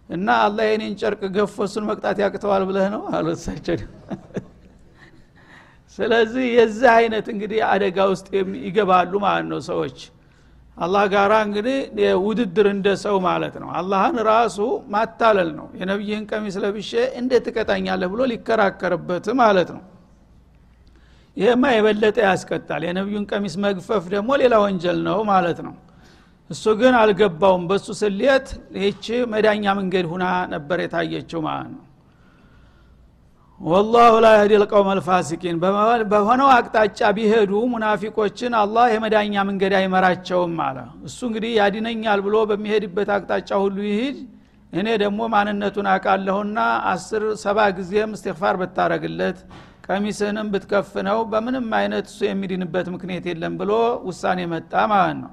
እና 0.09 0.27
አላህ 0.43 0.65
የኔን 0.69 0.93
ጨርቅ 1.01 1.21
ገፎ 1.35 1.55
እሱን 1.65 1.83
መቅጣት 1.89 2.17
ያቅተዋል 2.23 2.63
ብለህ 2.69 2.87
ነው 2.93 3.01
አሉ 3.15 3.27
እሳቸው። 3.35 3.75
ስለዚህ 5.97 6.45
የዚህ 6.55 6.89
አይነት 6.95 7.25
እንግዲህ 7.33 7.59
አደጋ 7.69 7.97
ውስጥ 8.11 8.27
ይገባሉ 8.63 9.13
ማለት 9.25 9.47
ነው 9.51 9.59
ሰዎች። 9.67 9.97
አላህ 10.77 11.03
ጋራ 11.13 11.33
እንግዲህ 11.47 11.77
ውድድር 12.25 12.67
እንደ 12.71 12.87
ሰው 13.01 13.15
ማለት 13.25 13.55
ነው። 13.63 13.69
አላህን 13.79 14.17
ራሱ 14.29 14.57
ማታለል 14.93 15.49
ነው። 15.57 15.67
የነቢይህን 15.79 16.25
ቀሚስ 16.31 16.55
ለብሼ 16.63 16.91
እንዴት 17.19 17.43
ትቀጣኛለህ 17.47 18.09
ብሎ 18.13 18.21
ሊከራከርበት 18.31 19.27
ማለት 19.41 19.71
ነው። 19.75 19.83
ይህማ 21.37 21.63
የበለጠ 21.73 22.17
ያስቀጣል። 22.27 22.81
የነቢዩን 22.87 23.25
ቀሚስ 23.31 23.55
መግፈፍ 23.65 24.03
ደግሞ 24.13 24.29
ሌላ 24.41 24.55
ወንጀል 24.63 24.97
ነው 25.07 25.19
ማለት 25.29 25.59
ነው 25.67 25.75
እሱ 26.49 26.63
ግን 26.79 26.93
አልገባውም። 26.99 27.63
በሱ 27.69 27.87
ስሌት 27.99 28.47
ይቺ 28.83 29.05
መዳኛ 29.33 29.65
መንገድ 29.79 30.05
ሁና 30.11 30.23
ነበር 30.53 30.77
የታየችው 30.83 31.41
ማለት 31.47 31.69
ነው። 31.73 31.83
ወላሁ 33.61 34.13
ላ 34.23 34.27
የህዲ 34.33 34.53
ልቀውም 34.61 34.89
አልፋሲቂን 34.91 35.55
በሆነው 36.11 36.49
አቅጣጫ 36.53 36.99
ቢሄዱ 37.17 37.53
ሙናፊቆችን 37.71 38.53
አላህ 38.61 38.85
የመዳኛ 38.93 39.43
መንገድ 39.49 39.73
አይመራቸውም 39.79 40.53
አለ። 40.67 40.77
እሱ 41.07 41.19
እንግዲህ 41.29 41.51
ያድነኛል 41.59 42.19
ብሎ 42.27 42.35
በሚሄድበት 42.51 43.09
አቅጣጫ 43.15 43.49
ሁሉ 43.63 43.77
ይሂድ 43.89 44.19
እኔ 44.73 44.87
ደግሞ 45.03 45.19
ማንነቱን 45.33 45.87
አቃለሁና 45.93 46.57
አስር 46.91 47.23
ሰባ 47.43 47.59
ጊዜም 47.77 48.11
እስትግፋር 48.17 48.55
ብታረግለት 48.61 49.37
ቀሚስህንም 49.87 50.47
ብትከፍነው 50.53 51.19
በምንም 51.31 51.67
አይነት 51.77 52.07
እሱ 52.11 52.19
የሚድንበት 52.27 52.87
ምክንያት 52.95 53.27
የለም 53.29 53.53
ብሎ 53.61 53.71
ውሳኔ 54.07 54.39
መጣ 54.51 54.73
ማለት 54.91 55.17
ነው 55.21 55.31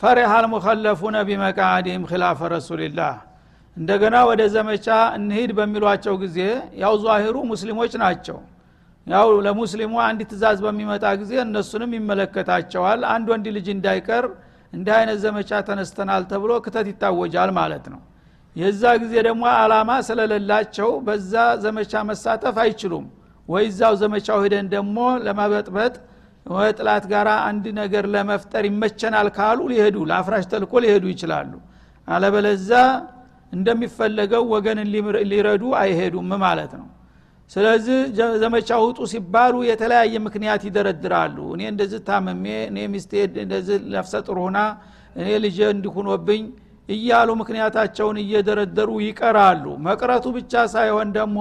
ፈሪሃ 0.00 0.30
አልሙከለፉነ 0.36 1.16
ቢመቃአዲህም 1.28 2.04
ኪላፈ 2.10 2.40
ረሱልላህ 2.52 3.14
እንደገና 3.76 4.16
ወደ 4.30 4.42
ዘመቻ 4.54 4.86
እንሂድ 5.18 5.50
በሚሏቸው 5.58 6.14
ጊዜ 6.22 6.38
ያው 6.82 6.94
ዛሂሩ 7.04 7.36
ሙስሊሞች 7.50 7.92
ናቸው። 8.02 8.38
ያው 9.06 9.28
ለሙስሊሙ 9.46 9.94
አንድ 10.06 10.20
ትእዛዝ 10.30 10.58
በሚመጣ 10.64 11.04
ጊዜ 11.20 11.32
እነሱንም 11.44 11.92
ይመለከታቸዋል። 11.98 13.00
አንድ 13.12 13.26
ወንድ 13.32 13.46
ልጅ 13.56 13.68
እንዳይቀር 13.74 14.26
እንዲህ 14.72 14.94
አይነት 14.98 15.18
ዘመቻ 15.24 15.50
ተነስተናል 15.68 16.22
ተብሎ 16.30 16.52
ክተት 16.66 16.86
ይታወጃል 16.92 17.50
ማለት 17.58 17.86
ነው። 17.94 18.00
የዛ 18.56 18.82
ጊዜ 19.02 19.14
ደግሞ 19.26 19.44
አላማ 19.56 19.90
ስለሌላቸው 20.08 20.90
በዛ 21.06 21.32
ዘመቻ 21.64 22.02
መሳተፍ 22.10 22.56
አይችሉም። 22.64 23.06
ወይ 23.48 23.66
ዛው 23.78 23.94
ዘመቻው 24.02 24.38
ሂደን 24.44 24.66
ደግሞ 24.74 24.96
ለመበጥበጥ 25.24 25.94
ጥላት 26.76 27.04
ጋር 27.12 27.28
አንድ 27.48 27.64
ነገር 27.80 28.04
ለመፍጠር 28.14 28.64
ይመቸናል 28.68 29.28
ካሉ 29.36 29.60
ሊሄዱ 29.72 29.96
ለአፍራሽ 30.10 30.44
ተልኮ 30.52 30.72
ሊሄዱ 30.84 31.04
ይችላሉ። 31.12 31.52
አለበለዛ 32.08 32.70
እንደሚፈለገው 33.52 34.44
ወገንን 34.54 34.88
ሊረዱ 35.32 35.64
አይሄዱም 35.80 36.30
ማለት 36.44 36.72
ነው። 36.80 36.88
ስለዚህ 37.50 37.98
ዘመቻ 38.42 38.70
ውጡ 38.82 38.98
ሲባሉ 39.12 39.54
የተለያየ 39.68 40.14
ምክንያት 40.26 40.62
ይደረድራሉ። 40.68 41.36
እኔ 41.54 41.62
እንደዚህ 41.72 42.00
ታመሜ 42.06 42.44
እኔ 42.70 42.78
ሚስቴ 42.94 43.12
እንደዚህ 43.44 43.76
ነፍሰ 43.94 44.12
ጥሩ 44.26 44.36
ሁና 44.46 44.58
እኔ 45.16 45.28
ልጄ 45.44 45.58
እንዲሁኖብኝ 45.74 46.42
እያሉ 46.88 47.30
ምክንያታቸውን 47.40 48.16
እየደረደሩ 48.24 48.90
ይቀራሉ። 49.06 49.64
መቅረቱ 49.86 50.26
ብቻ 50.38 50.52
ሳይሆን 50.74 51.08
ደግሞ 51.18 51.38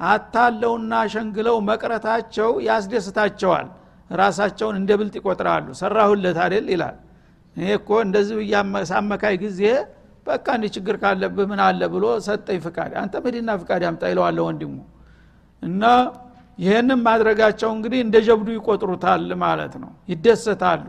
አታለውና 0.00 0.92
ሸንግለው 1.12 1.56
መቅረታቸው 1.70 2.50
ያስደስታቸዋል 2.68 3.66
ራሳቸውን 4.12 4.76
እንደ 4.80 4.90
ብልጥ 5.00 5.14
ይቆጥራሉ። 5.20 5.66
ሰራሁለት 5.80 6.38
አይደል 6.44 6.66
ይላል። 6.74 6.96
እኔ 7.56 7.66
እኮ 7.78 7.90
እንደዚህ 8.04 8.36
ሳመካይ 8.90 9.34
ጊዜ 9.44 9.60
በቃ 10.26 10.46
እንዲ 10.56 10.66
ችግር 10.74 10.96
ካለብህ 11.02 11.46
ምን 11.50 11.60
አለ 11.66 11.80
ብሎ 11.94 12.04
ሰጠኝ 12.26 12.58
ፍቃድ። 12.66 12.92
አንተ 13.00 13.14
መዲና 13.24 13.50
ፍቃድ 13.62 13.82
ያምጣ 13.86 14.02
ይለዋለ 14.12 14.38
ወንድሙ። 14.46 14.76
እና 15.62 15.82
ይህንም 16.58 17.00
ማድረጋቸው 17.06 17.70
እንግዲህ 17.76 18.00
እንደ 18.04 18.16
ጀብዱ 18.26 18.48
ይቆጥሩታል 18.56 19.28
ማለት 19.42 19.74
ነው። 19.82 19.90
ይደሰታሉ። 20.12 20.86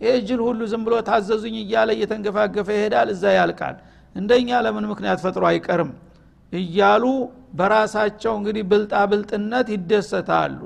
ይህ 0.00 0.16
ጅል 0.26 0.40
ሁሉ 0.46 0.60
ዝም 0.70 0.82
ብሎ 0.86 0.94
ታዘዙኝ 1.08 1.56
እያለ 1.62 1.90
እየተንገፋገፈ 1.96 2.68
ይሄዳል 2.76 3.08
እዛ 3.14 3.24
ያልቃል። 3.38 3.76
እንደኛ 4.16 4.48
ለምን 4.64 4.84
ምክንያት 4.92 5.18
ፈጥሮ 5.24 5.44
አይቀርም? 5.50 5.90
እያሉ 6.52 7.04
በራሳቸው 7.58 8.32
እንግዲህ 8.38 8.64
ብልጣ 8.70 8.94
ብልጥነት 9.10 9.66
ይደሰታሉ 9.74 10.58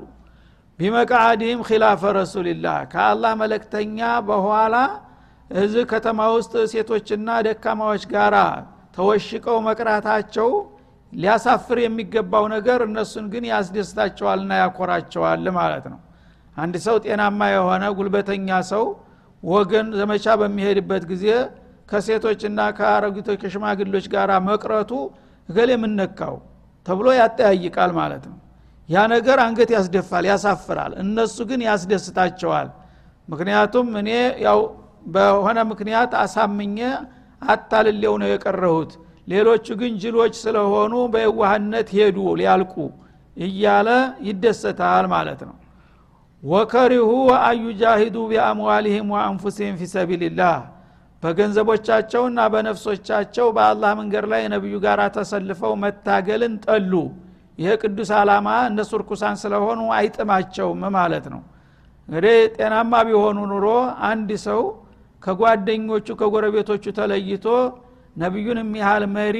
ቢመቃአዲህም 0.79 1.61
ኪላፈ 1.67 2.01
ረሱልላህ 2.17 2.77
ከአላህ 2.91 3.31
መለክተኛ 3.41 3.99
በኋላ 4.27 4.75
እዚህ 5.51 5.83
ከተማ 5.91 6.19
ውስጥ 6.35 6.53
ሴቶችና 6.71 7.29
ደካማዎች 7.47 8.03
ጋር 8.13 8.35
ተወሽቀው 8.97 9.57
መቅራታቸው 9.67 10.49
ሊያሳፍር 11.13 11.77
የሚገባው 11.83 12.45
ነገር 12.53 12.79
እነሱን 12.87 13.25
ግን 13.33 13.43
ያስደስታቸዋልና 13.51 14.51
ያኮራቸዋል 14.61 15.45
ማለት 15.57 15.85
ነው። 15.93 15.99
አንድ 16.55 16.75
ሰው 16.85 16.95
ጤናማ 17.05 17.41
የሆነ 17.53 17.83
ጉልበተኛ 17.97 18.49
ሰው 18.71 18.83
ወገን 19.43 19.87
ዘመቻ 19.99 20.35
በሚሄድበት 20.41 21.03
ጊዜ 21.11 21.25
ከሴቶችና 21.91 22.59
ከአረጊቶች 22.77 23.37
ከሽማግሎች 23.43 24.05
ጋር 24.13 24.31
መቅረቱ 24.49 24.91
እገሌ 25.49 25.69
የምነካው 25.75 26.35
ተብሎ 26.85 27.07
ያጠያይቃል 27.19 27.91
ማለት 27.99 28.23
ነው 28.31 28.37
ያ 28.89 28.99
ነገር 29.13 29.37
አንገት 29.43 29.69
ያስደፋል 29.75 30.25
ያሳፍራል። 30.29 30.91
እነሱ 31.03 31.37
ግን 31.49 31.61
ያስደስታቸዋል። 31.67 32.69
ምክንያቱም 33.27 33.87
እኔ 34.01 34.09
ያው 34.45 34.59
በሆነ 35.07 35.59
ምክንያት 35.71 36.11
አሳምኘ 36.21 36.77
አታልሌው 37.41 38.15
ነው 38.21 38.29
የቀረሁት። 38.31 38.91
ሌሎቹ 39.27 39.65
ግን 39.81 39.91
ጅሎች 40.01 40.33
ስለሆኑ 40.43 40.93
በየዋህነት 41.13 41.87
ሄዱ 41.97 42.17
ሊያልቁ 42.39 42.73
እያለ 43.37 43.89
ይደሰታል 44.27 45.05
ማለት 45.13 45.41
ነው። 45.47 45.55
ወከሪሁ 46.43 47.09
አዩጃሂዱ 47.41 48.17
ቢአምዋሊህም 48.31 49.07
ወአንፉሲህም 49.13 49.77
ፊ 49.79 49.87
ሰቢልላህ። 49.93 50.57
በገንዘቦቻቸውና 51.23 52.39
በነፍሶቻቸው 52.53 53.47
በአላህ 53.55 53.91
መንገድ 53.99 54.25
ላይ 54.31 54.43
ነቢዩ 54.53 54.75
ጋር 54.85 54.99
ተሰልፈው 55.17 55.73
መታገልን 55.83 56.53
ጠሉ 56.65 56.93
ይሄ 57.59 57.69
ቅዱስ 57.83 58.09
አላማ 58.17 58.47
እነሱ 58.69 58.91
እርኩሳን 58.99 59.35
ስለሆኑ 59.41 59.79
አይጥማቸውም 59.95 60.83
ማለት 60.97 61.25
ነው። 61.33 61.41
እንግዲህ 62.07 62.37
ጤናማ 62.55 62.93
ቢሆኑ 63.07 63.39
ኑሮ 63.51 63.65
አንድ 64.09 64.29
ሰው 64.45 64.61
ከጓደኞቹ 65.23 66.07
ከጎረቤቶቹ 66.21 66.83
ተለይቶ 66.99 67.45
ነቢዩን 68.15 68.59
የሚያህል 68.61 69.03
መሪ 69.15 69.37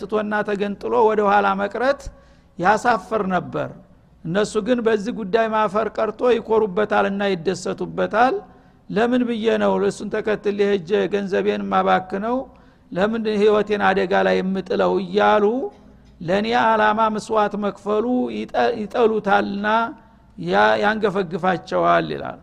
ትቶና 0.00 0.34
ተገንጥሎ 0.48 0.94
ወደ 1.08 1.20
ኋላ 1.30 1.46
መቅረት 1.62 2.00
ያሳፍር 2.58 3.22
ነበር። 3.34 3.68
እነሱ 4.24 4.52
ግን 4.66 4.78
በዚህ 4.86 5.12
ጉዳይ 5.20 5.46
ማፈር 5.54 5.88
ቀርቶ 5.96 6.20
ይኮሩበታልና 6.36 7.22
ይደሰቱበታል። 7.32 8.34
ለምን 8.90 9.22
ብዬ 9.28 9.46
ነው 9.62 9.72
እሱን 9.88 10.08
ተከትል 10.14 10.58
ሄጀ 10.70 10.90
ገንዘቤን 11.12 11.62
ማባክነው? 11.72 12.36
ለምን 12.92 13.22
ህይወቴን 13.40 13.82
አደጋ 13.88 14.12
ላይ 14.26 14.36
የምጥለው? 14.40 14.92
እያሉ 15.04 15.44
ለእኔ 16.20 16.48
አላማ 16.62 17.00
ምስዋት 17.14 17.54
መክፈሉ 17.62 18.06
ይጠሉታልና 18.80 19.66
ያንገፈግፋቸዋል 20.82 22.06
ይላል። 22.14 22.38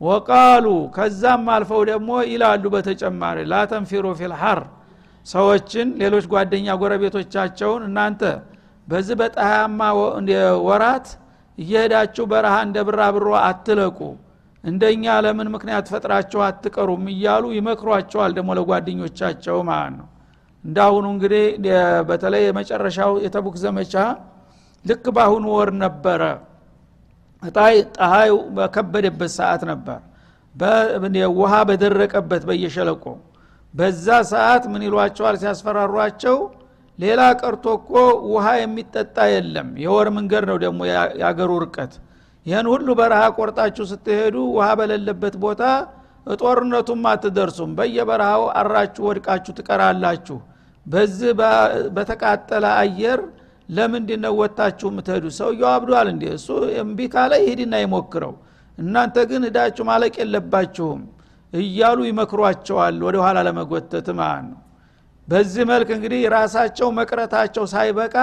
ወቃሉ 0.00 0.66
ከዛም 0.96 1.46
አልፈው 1.54 1.80
ደግሞ 1.90 2.10
ይላሉ 2.32 2.64
በተጨማሪ 2.74 3.38
ላተንፊሩ 3.52 4.04
ፊልሐር 4.20 4.60
ሰዎችን 5.26 5.88
ሌሎች 6.02 6.26
ጓደኛ 6.32 6.76
ጎረቤቶቻቸውን 6.82 7.82
እናንተ 7.88 8.22
በዚህ 8.88 9.16
በፀሐያማ 9.20 9.80
ወራት 10.68 11.08
እየሄዳችሁ 11.58 12.24
በረሃ 12.32 12.56
እንደ 12.66 12.78
ብራብሮ 12.88 13.28
አትለቁ 13.42 13.98
እንደኛ 14.64 15.04
ለምን 15.24 15.48
ምክንያት 15.54 15.86
ፈጥራቸው 15.92 16.40
አትቀሩም 16.46 17.04
እያሉ 17.12 17.44
ይመክሯቸዋል 17.56 18.32
ደግሞ 18.38 18.50
ለጓደኞቻቸው 18.58 19.58
ማለት 19.70 19.94
ነው 19.98 20.08
እንዳሁኑ 20.64 21.06
እንግዲህ 21.14 21.44
በተለይ 22.08 22.42
የመጨረሻው 22.46 23.12
የተቡክ 23.24 23.56
ዘመቻ 23.64 23.94
ልክ 24.84 25.04
በአሁኑ 25.16 25.44
ወር 25.56 25.70
ነበረ። 25.82 26.22
እጣይ 27.42 27.74
ፀሐይ 27.96 28.30
በከበደበት 28.56 29.32
ሰዓት 29.38 29.62
ነበር። 29.70 30.00
ውሃ 31.38 31.54
በደረቀበት 31.68 32.42
በየሸለቆ 32.48 33.04
በዛ 33.74 34.06
ሰዓት 34.30 34.64
ምን 34.72 34.82
ይሏቸዋል? 34.86 35.36
ሲያስፈራሯቸው 35.42 36.36
ሌላ 36.98 37.20
ቀርቶ 37.40 37.64
እኮ 37.78 37.90
ውሃ 38.32 38.46
የሚጠጣ 38.60 39.16
የለም። 39.32 39.68
የወር 39.84 40.08
መንገድ 40.16 40.44
ነው 40.50 40.56
ደግሞ 40.64 40.80
የአገሩ 41.20 41.50
ርቀት። 41.64 41.92
ይህን 42.46 42.66
ሁሉ 42.72 42.88
በረሃ 43.00 43.22
ቆርጣችሁ 43.36 43.84
ስትሄዱ 43.92 44.36
ውሃ 44.56 44.68
በሌለበት 44.78 45.34
ቦታ 45.44 45.62
ጦርነቱም 46.40 47.02
አትደርሱም። 47.10 47.70
በየበረሃው 47.78 48.44
አራችሁ 48.60 49.02
ወድቃችሁ 49.08 49.52
ትቀራላችሁ። 49.58 50.38
በዚህ 50.86 51.30
በተቃጠለ 51.96 52.64
አየር 52.78 53.20
ለምንድ 53.68 54.10
ነው 54.22 54.34
ወታችሁ 54.40 54.88
ምትሄዱ 54.96 55.24
ሰውየው 55.38 55.68
አብዷል 55.72 56.06
እንዲ 56.12 56.24
እሱ 56.36 56.46
እምቢ 56.82 57.00
ካለ 57.14 57.32
ይሂድና 57.42 57.74
ይሞክረው። 57.82 58.34
እናንተ 58.78 59.16
ግን 59.30 59.42
እዳችሁ 59.48 59.84
ማለቅ 59.90 60.14
የለባችሁም 60.20 61.00
እያሉ 61.52 61.98
ይመክሯቸዋል 62.08 62.96
ወደ 63.06 63.16
ኋላ 63.24 63.38
ለመጎተት 63.46 64.08
ማለት 64.20 64.46
ነው። 64.48 64.58
በዚህ 65.28 65.64
መልክ 65.70 65.88
እንግዲህ 65.96 66.20
ራሳቸው 66.34 66.88
መቅረታቸው 66.98 67.64
ሳይበቃ 67.72 68.14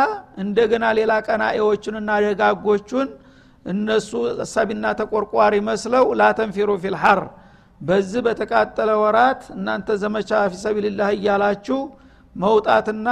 እንደገና 0.43 0.85
ሌላ 0.99 1.13
ቀናኤዎቹንና 1.27 2.11
ደጋጎቹን 2.25 3.09
እነሱ 3.65 4.09
አሳቢና 4.43 4.85
ተቆርቋሪ 4.99 5.55
መስለው 5.67 6.05
ላተንፊሩ 6.19 6.69
ፊልሐር 6.83 7.21
በዚህ 7.81 8.21
በተቃጠለ 8.25 8.91
ወራት 9.01 9.41
እናንተ 9.55 9.87
ዘመቻ 10.01 10.31
ፊሰቢልላህ 10.53 11.09
እያላችሁ 11.15 11.79
መውጣትና 12.35 13.07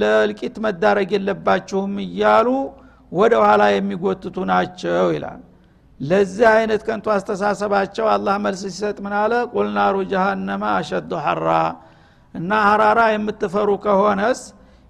ለእልቂት 0.00 0.56
መዳረግ 0.64 1.10
የለባችሁም 1.16 1.92
እያሉ 2.04 2.48
ወደ 3.12 3.34
ኋላ 3.44 3.62
የሚጎትቱ 3.72 4.36
ናቸው 4.50 5.06
ይላል። 5.16 5.40
ለዚህ 6.00 6.46
አይነት 6.54 6.80
ከንቱ 6.88 7.06
አስተሳሰባቸው 7.14 8.06
አላህ 8.14 8.34
መልስ 8.44 8.60
ሲሰጥ 8.66 8.96
ምን 9.04 9.14
አለ? 9.20 9.32
ቁልናሩ 9.52 9.94
ጀሃነማ 10.10 10.64
አሸዱ 10.76 11.10
ሐራ። 11.24 11.48
እና 12.34 12.50
ሀራራ 12.66 13.00
የምትፈሩ 13.12 13.70
ከሆነስ 13.84 14.40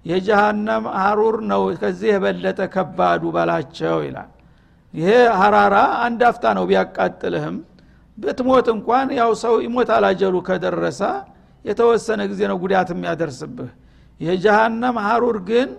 የጀሃነም 0.05 0.83
ሀሩር 0.99 1.35
ነው 1.51 1.63
ከዚህ 1.81 2.09
የበለጠ 2.13 2.59
ከባዱ 2.73 3.23
በላቸው 3.35 3.97
ይላል። 4.07 4.29
ይሄ 4.93 5.09
ሀራራ 5.39 5.75
አንድ 6.05 6.21
አፍታ 6.29 6.45
ነው 6.57 6.63
ቢያቃጥልህም 6.69 7.57
ብትሞት 8.19 8.67
እንኳን 8.73 9.07
ያው 9.19 9.31
ሰው 9.43 9.55
ይሞታል 9.65 10.05
አጀሉ 10.09 10.35
ከደረሰ 10.47 11.01
የተወሰነ 11.65 12.21
ጊዜ 12.31 12.41
ነው 12.51 12.57
ጉዳት 12.63 12.89
የሚያደርስብህ። 12.93 13.69
የጀሃነም 14.21 14.97
ሀሩር 15.05 15.37
ግን 15.49 15.69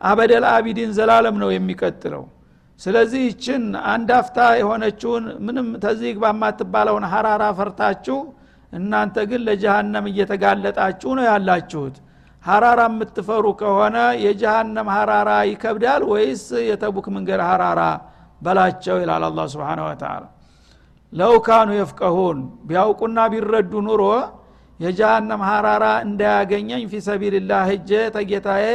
አበደል 0.00 0.44
አቢዲን 0.50 0.90
ዘላለም 0.98 1.36
ነው 1.42 1.50
የሚቀጥለው። 1.54 2.24
ስለዚህ 2.80 3.22
ይችን 3.28 3.62
አንድ 3.92 4.10
አፍታ 4.18 4.38
የሆነችውን 4.60 5.24
ምንም 5.46 5.66
ተዚህ 5.82 6.10
ግባ 6.16 6.26
የማትባለውን 6.32 7.04
ሀራራ 7.12 7.44
ፈርታችሁ 7.58 8.18
እናንተ 8.72 9.16
ግን 9.30 9.40
ለጀሃነም 9.48 10.06
እየተጋለጣችሁ 10.10 11.10
ነው 11.18 11.24
ያላችሁት። 11.30 11.96
ሀራራ 12.44 12.80
የምትፈሩ 12.90 13.46
ከሆነ 13.60 13.96
የጀሃነም 14.24 14.88
ሀራራ 14.94 15.30
ይከብዳል 15.50 16.02
ወይስ 16.12 16.44
የተቡክ 16.70 17.06
መንገድ 17.16 17.40
ሀራራ 17.48 17.82
በላቸው 18.40 18.96
ይላል 19.02 19.24
አላ 19.28 19.40
ስብን 19.52 19.80
ወተላ 19.86 20.22
ለው 21.12 21.32
ካኑ 21.46 21.70
የፍቀሁን 21.76 22.38
ቢያውቁና 22.68 23.20
ቢረዱ 23.32 23.72
ኑሮ 23.86 24.02
የጀሃነም 24.80 25.42
ሀራራ 25.48 25.86
እንዳያገኘኝ 26.04 26.82
ፊ 26.90 27.00
ሰቢልላህ 27.06 27.62
ህጄ 27.70 27.90
ተጌታዬ 28.14 28.66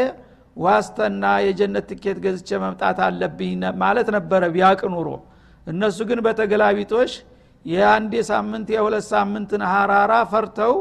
ዋስተና 0.57 1.23
የጀነት 1.45 1.85
ትኬት 1.91 2.17
ገዝቼ 2.25 2.49
መምጣት 2.63 2.99
አለብኝ 3.05 3.53
ማለት 3.81 4.07
ነበረ 4.15 4.43
ቢያቅ 4.53 4.81
ኑሮ። 4.93 5.07
እነሱ 5.67 5.97
ግን 6.09 6.19
በተገላቢጦሽ 6.25 7.13
የአንድ 7.65 8.13
ሳምንት 8.29 8.67
የሁለት 8.75 9.05
ሳምንትን 9.11 9.61
ሀራራ 9.71 10.13
ፈርተው 10.31 10.73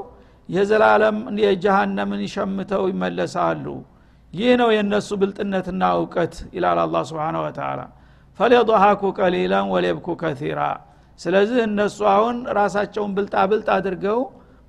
የዘላለም 0.48 1.18
የጀሃነምን 1.44 2.22
ይሸምተው 2.26 2.82
ይመለሳሉ። 2.92 3.66
ይህ 4.32 4.52
ነው 4.60 4.68
የእነሱ 4.74 5.08
ብልጥነትና 5.20 5.82
እውቀት 5.98 6.34
ይላል 6.56 6.78
አላ 6.84 7.02
ስብን 7.08 7.36
ወተላ 7.42 7.80
ፈሊضሐኩ 8.38 9.02
ቀሊላን 9.18 9.66
ወሌብኩ 9.74 10.06
ከቲራ 10.22 10.60
ስለዚህ 11.18 11.58
እነሱ 11.66 11.98
አሁን 12.12 12.36
ራሳቸውን 12.58 13.12
ብልጣ 13.16 13.34
ብልጥ 13.50 13.68
አድርገው 13.76 14.20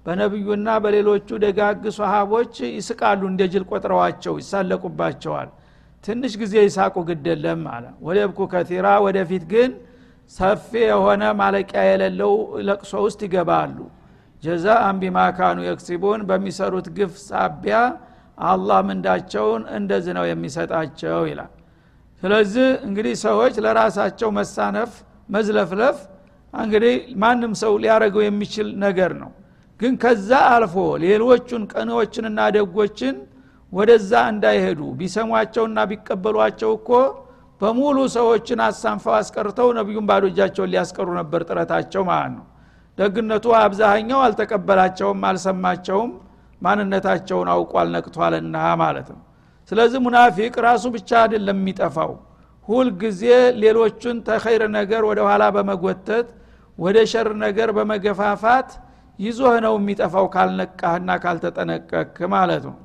በነቢዩና 0.05 0.69
በሌሎቹ 0.83 1.27
ደጋግ 1.43 1.83
ሰሃቦች 1.97 2.53
ይስቃሉ 2.71 3.21
እንደ 3.31 3.43
ጅል 3.53 3.63
ቆጥረዋቸው 3.71 4.33
ይሳለቁባቸዋል። 4.41 5.49
ትንሽ 6.03 6.33
ጊዜ 6.41 6.55
ይሳቁ 6.65 6.95
ግደለም 7.09 7.61
አለ። 7.71 7.85
ወሌብኩ 8.07 8.39
ከቲራ 8.51 8.87
ወደፊት 9.05 9.43
ግን 9.53 9.71
ሰፊ 10.31 10.71
የሆነ 10.85 11.23
ማለቂያ 11.39 11.81
የሌለው 11.87 12.33
ለቅሶ 12.67 12.93
ውስጥ 13.05 13.19
ይገባሉ። 13.27 13.77
ጀዛአን 14.43 14.97
ቢማካኑ 15.01 15.57
የክሲቡን 15.65 16.21
በሚሰሩት 16.29 16.87
ግፍ 16.97 17.13
ሳቢያ 17.25 17.77
አላህ 18.45 18.79
ምንዳቸውን 18.87 19.61
እንደዚህ 19.77 20.13
ነው 20.17 20.25
የሚሰጣቸው 20.29 21.19
ይላል። 21.29 21.51
ስለዚህ 22.23 22.67
እንግዲህ 22.87 23.13
ሰዎች 23.25 23.55
ለራሳቸው 23.65 24.29
መሳነፍ 24.37 24.91
መዝለፍለፍ 25.29 25.97
እንግዲህ 26.55 26.93
ማንም 27.21 27.53
ሰው 27.61 27.73
ሊያደረገው 27.83 28.21
የሚችል 28.25 28.67
ነገር 28.83 29.11
ነው። 29.21 29.31
ግን 29.79 29.93
ከዛ 30.03 30.29
አልፎ 30.51 30.75
ሌሎቹን 31.03 31.63
ቀኖችንና 31.73 32.39
ደጎችን 32.55 33.15
ወደዛ 33.73 34.11
እንዳይሄዱ 34.33 34.81
ቢሰሟቸውና 34.99 35.79
ቢቀበሏቸው 35.89 36.71
እኮ 36.77 36.89
በሙሉ 37.61 37.97
ሰዎችን 38.15 38.59
አሳንፈው 38.65 39.13
አስቀርተው 39.17 39.67
ነቢዩን 39.77 40.05
ባዶ 40.09 40.23
እጃቸውን 40.31 40.69
ሊያስቀሩ 40.73 41.07
ነበር 41.19 41.41
ጥረታቸው 41.49 42.03
ማለት 42.09 42.33
ነው። 42.37 42.45
ደግነቱ 42.97 43.45
አብዛኛው 43.59 44.19
አልተቀበላቸውም 44.25 45.23
አልሰማቸውም 45.29 46.11
ማንነታቸውን 46.61 47.49
አውቋል 47.53 47.87
ነቅቷልና 47.95 48.55
ማለት 48.83 49.07
ነው። 49.13 49.21
ስለዚህ 49.71 49.99
ሙናፊቅ 50.05 50.53
ራሱ 50.67 50.83
ብቻ 50.95 51.09
አይደለም 51.23 51.57
የሚጠፋው። 51.61 52.13
ሁልጊዜ 52.67 53.21
ሌሎቹን 53.63 54.17
ተኸይር 54.27 54.63
ነገር 54.77 55.01
ወደ 55.09 55.19
ኋላ 55.27 55.43
በመጎተት 55.55 56.27
ወደ 56.77 56.97
ሸር 57.11 57.27
ነገር 57.43 57.69
በመገፋፋት 57.77 58.69
ይዞህ 59.19 59.53
ነው 59.65 59.73
የሚጠፋው 59.79 60.25
ካልነቃህና 60.33 61.09
ካልተጠነቀክ 61.23 62.15
ማለት 62.33 62.63
ነው። 62.69 62.75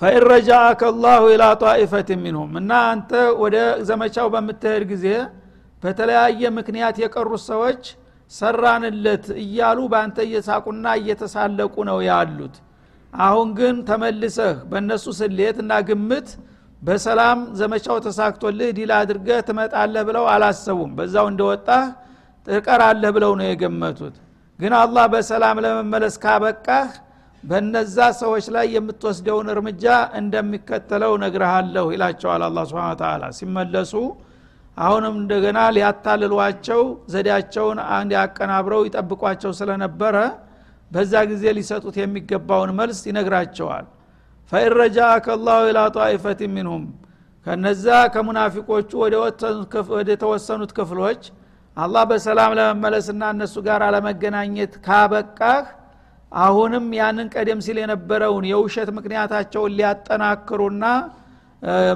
ፈኢን 0.00 0.24
ረጃአከ 0.30 0.82
ላሁ 1.04 1.22
ኢላ 1.34 1.44
ጣኢፈት 1.62 2.08
ሚንሁም 2.22 2.52
እና 2.60 2.72
አንተ 2.90 3.12
ወደ 3.42 3.56
ዘመቻው 3.88 4.26
በምትሄድ 4.34 4.84
ጊዜ 4.92 5.06
በተለያየ 5.82 6.42
ምክንያት 6.58 6.96
የቀሩት 7.02 7.42
ሰዎች 7.48 7.82
ሰራንለት 8.32 9.26
እያሉ 9.42 9.78
በአንተ 9.92 10.18
እየሳቁና 10.26 10.86
እየተሳለቁ 11.00 11.74
ነው 11.90 11.98
ያሉት። 12.08 12.56
አሁን 13.12 13.48
ግን 13.58 13.76
ተመልሰህ 13.88 14.56
በእነሱ 14.70 15.06
ስሌት 15.20 15.56
እና 15.62 15.74
ግምት 15.88 16.28
በሰላም 16.82 17.38
ዘመቻው 17.60 17.96
ተሳክቶልህ 18.06 18.68
ዲል 18.76 18.90
አድርገህ 18.98 19.38
ትመጣለህ 19.48 20.02
ብለው 20.08 20.24
አላሰቡም። 20.34 20.90
በዛው 20.98 21.26
እንደወጣህ 21.32 21.84
ትቀራለህ 22.48 23.10
ብለው 23.16 23.32
ነው 23.38 23.46
የገመቱት። 23.48 24.16
ግን 24.58 24.72
አላህ 24.78 25.04
በሰላም 25.12 25.56
ለመመለስ 25.64 26.14
ካበቃህ 26.22 26.88
በነዛ 27.44 27.96
ሰዎች 28.20 28.46
ላይ 28.54 28.66
የምትወስደውን 28.76 29.48
እርምጃ 29.52 29.84
እንደሚከተለው 30.20 31.12
ነግረሃለሁ 31.22 31.84
ይላቸዋል 31.94 32.42
አላ 32.46 32.64
ስብን 32.70 32.96
ተላ 33.02 33.24
ሲመለሱ 33.38 33.92
አሁንም 34.76 35.14
እንደገና 35.20 35.58
ሊያታልሏቸው 35.76 36.82
ዘዴያቸውን 37.12 37.78
አንድ 37.96 38.10
ያቀናብረው 38.18 38.82
ይጠብቋቸው 38.88 39.52
ስለነበረ 39.60 40.16
በዛ 40.90 41.12
ጊዜ 41.30 41.44
ሊሰጡት 41.56 41.96
የሚገባውን 42.00 42.70
መልስ 42.78 43.00
ይነግራቸዋል። 43.08 43.86
ፈኢን 44.52 44.72
ረጃአከ 44.80 45.26
ላሁ 45.46 45.62
ኢላ 45.70 45.80
ጣኢፈት 45.96 46.40
ሚንሁም 46.54 46.84
ከነዛ 47.46 47.86
ከሙናፊቆቹ 48.14 48.90
ወደ 49.92 50.10
ተወሰኑት 50.22 50.70
ክፍሎች 50.78 51.22
አላህ 51.78 52.02
በሰላም 52.10 52.52
ለመመለስና 52.58 53.24
እነሱ 53.34 53.56
ጋር 53.66 53.82
ለመገናኘት 53.94 54.72
ካበቃህ 54.86 55.66
አሁንም 56.32 56.86
ያንን 56.98 57.28
ቀደም 57.34 57.60
ሲል 57.66 57.76
የነበረውን 57.82 58.44
የውሸት 58.50 58.88
ምክንያታቸውን 58.96 59.74
ሊያጠናክሩና 59.78 60.84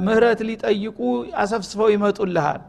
ምህረት 0.07 0.41
ሊጠይቁ 0.49 0.99
አሰፍስፈው 1.43 1.89
ይመጡልሃል። 1.95 2.61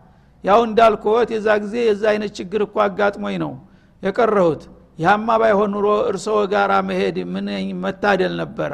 ያው 0.44 0.60
እንዳልኩት 0.68 1.30
የዛ 1.36 1.48
ጊዜ 1.64 1.76
የዛ 1.88 2.04
አይነት 2.14 2.32
ችግር 2.40 2.62
እኮ 2.68 2.76
አጋጥሞኝ 2.86 3.38
ነው 3.44 3.54
የቀረሁት። 4.04 4.64
ያማ 5.00 5.38
ባይሆን 5.42 5.72
ኑሮ 5.76 5.88
እርስዎ 6.10 6.40
ጋር 6.54 6.72
መሄድ 6.90 7.18
ምን 7.34 7.48
መታደል 7.84 8.34
ነበረ? 8.42 8.72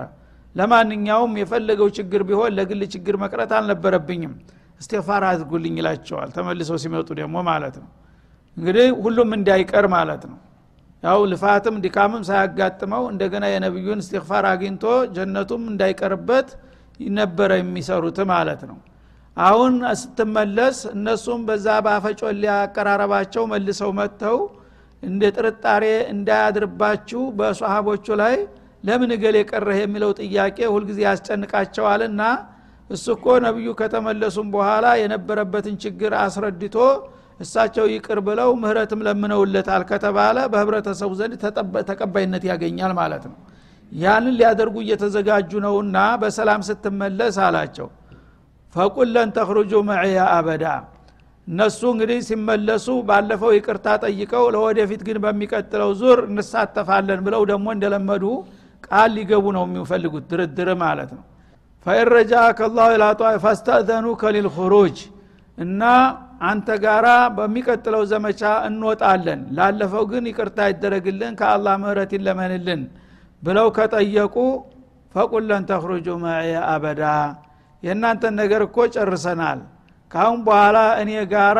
ለማንኛውም 0.56 1.34
የፈለገው 1.41 1.89
ችግር 1.97 2.21
ቢሆን 2.30 2.52
ለግል 2.58 2.82
ችግር 2.95 3.15
መቅረት 3.23 3.52
አልነበረብኝም። 3.58 4.34
እስትፋር 4.82 5.23
አድርጉልኝ 5.30 5.75
ይላቸዋል። 5.80 6.30
ተመልሰው 6.36 6.78
ሲመጡ 6.84 7.10
ደግሞ 7.21 7.38
ማለት 7.49 7.75
ነው 7.82 7.88
እንግዲህ 8.60 8.88
ሁሉም 9.04 9.30
እንዳይቀር 9.38 9.86
ማለት 9.93 10.24
ነው። 10.30 10.38
ያው 11.04 11.19
ልፋትም 11.32 11.76
ድካምም 11.84 12.24
ሳያጋጥመው 12.30 13.04
እንደገና 13.12 13.45
የነቢዩን 13.52 14.00
እስትፋር 14.04 14.45
አግኝቶ 14.50 14.84
ጀነቱም 15.15 15.63
እንዳይቀርበት 15.72 16.48
ነበረ 17.15 17.52
የሚሰሩት 17.60 18.17
ማለት 18.32 18.62
ነው። 18.69 18.78
አሁን 19.38 19.74
ስትመለስ 20.00 20.78
እነሱም 20.93 21.41
በዛ 21.48 21.67
ባፈጮሌ 21.86 22.43
አቀራረባቸው 22.56 23.43
መልሰው 23.52 23.91
መጥተው 24.00 24.38
እንደ 25.04 25.24
ጥርጣሬ 25.36 25.84
እንዳያድርባችሁ 26.13 27.22
በሰሃቦቹ 27.38 28.15
ላይ 28.22 28.36
ለምን 28.84 29.12
እገሌ 29.15 29.36
የቀረህ 29.41 29.80
የሚለው 29.84 30.12
ጥያቄ 30.22 30.58
ሁልጊዜ 30.74 31.00
ያስጨንቃቸዋልና 31.08 32.22
እሱ 32.89 33.06
እኮ 33.17 33.26
ነቢዩ 33.45 33.69
ከተመለሱም 33.80 34.48
በኋላ 34.54 34.86
የነበረበትን 35.02 35.76
ችግር 35.84 36.12
አስረድቶ 36.22 36.78
እሳቸው 37.39 37.86
ይቅር 37.91 38.19
ብለው 38.28 38.49
ምህረትም 38.62 39.02
ለምነውለታል 39.08 39.84
ከተባለ 39.91 40.38
በህብረተሰቡ 40.54 41.12
ዘንድ 41.19 41.34
ተቀባይነት 41.89 42.43
ያገኛል 42.49 42.93
ማለት 42.99 43.23
ነው። 43.30 43.38
ያንን 43.91 44.36
ሊያደርጉ 44.39 44.75
እየተዘጋጁ 44.84 45.52
ነውና 45.65 45.97
በሰላም 46.21 46.62
ስትመለስ 46.67 47.38
አላቸው። 47.45 47.88
ፈቁል 48.75 49.10
ለን 49.13 49.30
ተክሩጁ 49.38 49.71
መዕያ 49.88 50.19
አበዳ። 50.34 50.65
እነሱ 51.47 51.80
እንግዲህ 51.93 52.19
ሲመለሱ 52.28 52.88
ባለፈው 53.08 53.52
ይቅርታ 53.58 53.88
ጠይቀው 54.04 54.43
ለወደፊት 54.56 55.02
ግን 55.08 55.17
በሚቀጥለው 55.23 55.91
ዙር 56.02 56.19
እንሳተፋለን 56.30 57.21
ብለው 57.28 57.43
ደግሞ 57.52 57.67
እንደለመዱ 57.75 58.23
ቃል 58.84 59.10
ሊገቡ 59.17 59.45
ነው 59.56 59.63
የሚፈልጉት 59.67 60.25
ድርድር 60.32 60.69
ማለት 60.84 61.10
ነው። 61.17 61.23
ፈኢረጃ 61.86 62.34
ከላሁ 62.60 62.89
ላጧ 63.02 63.21
ፈስተእዘኑ 63.43 64.06
ከሊልኹሩጅ 64.21 64.97
እና 65.58 65.82
አንተ 66.41 66.67
ጋራ 66.84 67.08
በሚቀጥለው 67.38 68.04
ዘመቻ 68.12 68.41
እንወጣለን። 68.67 69.41
ላለፈው 69.58 70.04
ግን 70.12 70.23
ይቅርታ 70.30 70.67
ይደረግልን 70.69 71.34
ከአላህ 71.39 71.75
ምህረት 71.84 72.12
ይለመንልን 72.17 72.82
ብለው 73.43 73.67
ከጠየቁ 73.78 74.36
ፈቁለን 75.15 75.63
ተክሩጁ 75.69 76.08
መዕየ 76.23 76.56
አበዳ። 76.71 77.04
የእናንተን 77.84 78.34
ነገር 78.41 78.62
እኮ 78.67 78.78
ጨርሰናል። 78.95 79.60
ካሁን 80.12 80.39
በኋላ 80.47 80.78
እኔ 81.02 81.12
ጋራ 81.34 81.60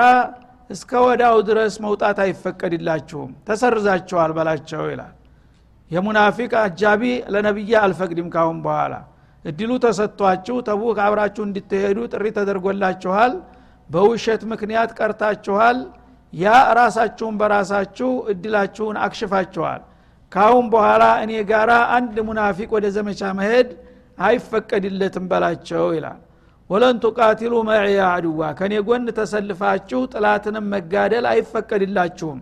እስከ 0.69 0.91
ወዳው 1.05 1.37
ድረስ 1.47 1.75
መውጣት 1.85 2.17
አይፈቀድላችሁም። 2.23 3.31
ተሰርዛችኋል 3.47 4.31
በላቸው 4.37 4.83
ይላል። 4.91 5.13
የሙናፊቅ 5.91 6.51
አጃቢ 6.63 7.03
ለነቢያ 7.33 7.77
አልፈቅድም 7.85 8.27
ካሁን 8.35 8.57
በኋላ። 8.65 8.93
እድሉ 9.45 9.71
ተሰጥቷችሁ 9.85 10.55
ተቡክ 10.67 10.97
አብራችሁ 11.05 11.43
እንድትሄዱ 11.47 11.99
ጥሪ 12.13 12.25
ተደርጎላችኋል 12.37 13.33
በውሸት 13.89 14.41
ምክንያት 14.52 14.91
ቀርታችኋል። 14.99 15.78
ያ 16.34 16.47
ራሳችሁን 16.80 17.36
በራሳችሁ 17.39 18.10
እድላችሁን 18.32 18.97
አክሽፋችኋል። 19.06 19.82
ካሁን 20.32 20.65
በኋላ 20.73 21.04
እኔ 21.23 21.32
ጋራ 21.52 21.71
አንድ 21.95 22.17
ሙናፊቅ 22.28 22.69
ወደ 22.75 22.88
ዘመቻ 22.97 23.21
መሄድ 23.39 23.69
አይፈቀድለትም 24.23 25.25
በላቸው 25.32 25.86
ይላል። 25.95 26.19
ወለን 26.69 26.97
ቱቃቲሉ 27.04 27.54
መዕያ 27.69 28.02
አድዋ 28.15 28.41
ከኔ 28.60 28.73
ጎን 28.88 29.08
ተሰልፋችሁ 29.19 30.02
ጥላትንም 30.13 30.65
መጋደል 30.73 31.25
አይፈቀድላችሁም። 31.32 32.39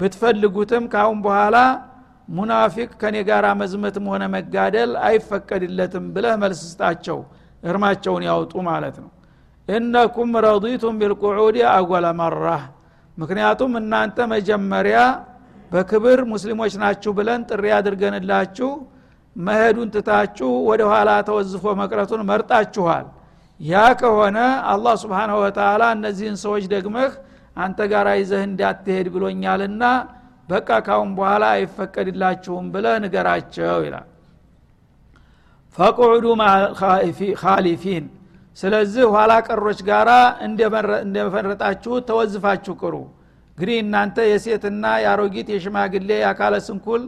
ብትፈልጉትም 0.00 0.84
ካሁን 0.94 1.18
በኋላ 1.26 1.56
ሙናፊቅ 2.28 2.90
ከኔ 3.00 3.16
ጋር 3.28 3.44
መዝመትም 3.60 4.04
ሆነ 4.12 4.24
መጋደል 4.34 4.90
አይፈቀድለትም 5.06 6.04
ብለህ 6.14 6.34
መልስ 6.42 6.60
ስጣቸው 6.68 7.18
እርማቸውን 7.62 8.22
ያውጡ 8.28 8.52
ማለት 8.68 8.96
ነው 9.02 9.10
እነኩም 9.70 10.30
ረዲቱም 10.44 10.94
ቢልቁዑድ 11.00 11.56
አወለ 11.72 12.06
መራህ 12.20 12.62
ምክንያቱም 13.18 13.72
እናንተ 13.80 14.18
መጀመሪያ 14.32 14.98
በክብር 15.70 16.20
ሙስሊሞች 16.32 16.72
ናችሁ 16.82 17.12
ብለን 17.18 17.40
ጥሪ 17.50 17.64
አድርገንላችሁ 17.78 18.70
መሄዱን 19.36 19.88
ትታችሁ 19.94 20.50
ወደ 20.68 20.82
ኋላ 20.92 21.10
ተወዝፎ 21.28 21.64
መቅረቱን 21.80 22.22
መርጣችኋል 22.30 23.04
ያ 23.60 23.82
ከሆነ 24.00 24.38
አላህ 24.72 24.94
ስብሓንሁ 25.02 25.36
ወተላ 25.44 25.82
እነዚህን 25.96 26.36
ሰዎች 26.44 26.64
ደግመህ 26.72 27.12
አንተ 27.56 27.78
ጋር 27.92 28.06
ይዘህ 28.20 28.42
እንዳትሄድ 28.48 29.06
ብሎኛልና 29.14 29.84
በቃ 30.48 30.68
ካሁን 30.86 31.10
በኋላ 31.18 31.44
አይፈቀድላችሁም 31.56 32.66
ብለ 32.74 32.86
ንገራቸው 33.04 33.78
ይላል 33.86 34.06
ፈቁዑዱ 35.76 36.26
ካሊፊን 37.42 38.06
ስለዚህ 38.58 39.04
ኋላ 39.14 39.32
ቀሮች 39.48 39.80
ጋራ 39.88 40.10
እንደመረጣችሁ 41.06 41.92
ተወዝፋችሁ 42.08 42.74
ቅሩ። 42.82 42.94
እንግዲህ 43.58 43.76
እናንተ 43.84 44.16
የሴትና 44.28 44.84
የአሮጊት 45.02 45.48
የሽማግሌ 45.54 46.10
የአካለ 46.18 46.54
ስንኩል 46.66 47.02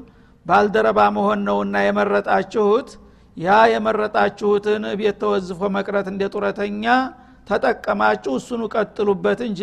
ባልደረባ 0.47 1.01
መሆን 1.17 1.41
ነውና 1.49 1.75
የመረጣችሁት። 1.87 2.89
ያ 3.37 3.51
የመረጣችሁትን 3.73 4.83
ቤት 5.01 5.17
ተወዝፎ 5.23 5.61
መቅረት 5.77 6.07
እንደ 6.13 6.23
ጡረተኛ 6.35 6.85
ተጠቀማችሁ 7.49 8.33
እሱኑ 8.41 8.63
ቀጥሉበት 8.75 9.41
እንጂ 9.49 9.63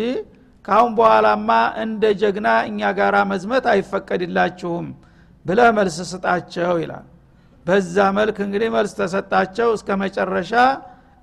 ካሁን 0.64 0.92
በኋላማ 0.98 1.50
እንደ 1.84 2.04
ጀግና 2.20 2.48
እኛ 2.68 2.90
ጋራ 2.98 3.16
መዝመት 3.30 3.64
አይፈቀድላችሁም 3.72 4.86
ብለህ 5.46 5.68
መልስ 5.78 5.96
ስጣቸው 6.10 6.74
ይላል። 6.82 7.06
በዛ 7.66 7.96
መልክ 8.18 8.36
እንግዲህ 8.46 8.68
መልስ 8.76 8.92
ተሰጣቸው። 8.98 9.68
እስከ 9.76 9.88
መጨረሻ 10.02 10.52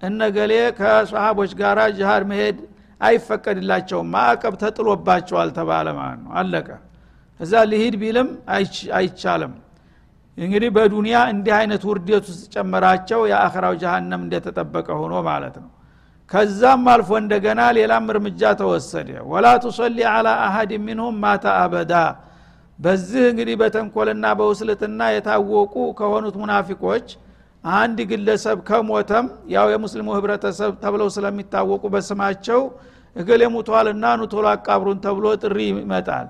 እነገሌ 0.02 0.52
ከሰሃቦች 0.80 1.52
ጋር 1.62 1.78
ጅሃድ 1.98 2.24
መሄድ 2.32 2.58
አይፈቀድላቸውም። 3.02 4.10
ማዕቀብ 4.14 4.54
ተጥሎባቸዋል 4.62 5.50
ተባለ 5.58 5.88
ማለት 6.00 6.20
ነው። 6.26 6.32
አለቀ። 6.40 6.68
እዛ 7.40 7.54
ሊሂድ 7.72 7.96
ቢልም 8.02 8.30
አይቻልም። 8.98 9.54
እንግዲህ 10.38 10.70
በዱንያ 10.76 11.18
እንዲህ 11.34 11.54
አይነት 11.60 11.84
ውርደት 11.90 12.26
ውስጥ 12.32 12.44
ጨመራቸው 12.56 13.22
የአኸራው 13.32 13.74
ጀሃነም 13.82 14.22
እንደተጠበቀ 14.26 14.88
ሆኖ 15.00 15.14
ማለት 15.28 15.56
ነው። 15.64 15.70
ከዛም 16.32 16.84
አልፎ 16.94 17.10
እንደገና 17.22 17.62
ሌላም 17.78 18.06
እርምጃ 18.14 18.42
ተወሰደ። 18.62 19.10
ወላ 19.32 19.48
ቱሰሊ 19.64 20.00
አላ 20.12 20.30
አሀድ 20.46 20.72
ሚንሁም 20.88 21.16
ማታ 21.24 21.46
አበዳ። 21.62 21.94
በዚህ 22.80 23.24
እንግዲህ 23.32 23.56
በተንኮልና 23.62 24.26
በውስልትና 24.40 25.02
የታወቁ 25.14 25.76
ከሆኑት 26.00 26.36
ሙናፊቆች 26.42 27.08
አንድ 27.76 28.00
ግለሰብ 28.10 28.58
ከሞተም 28.68 29.26
ያው 29.54 29.68
የሙስሊሙ 29.74 30.08
ህብረተሰብ 30.18 30.72
ተብለው 30.84 31.08
ስለሚታወቁ 31.16 31.84
በስማቸው 31.94 32.62
እገሌ 33.16 33.44
ሙቷልና 33.54 34.06
ኑቶሎ 34.22 34.46
አቃብሩን 34.52 35.00
ተብሎ 35.06 35.28
ጥሪ 35.44 35.58
ይመጣል። 35.72 36.28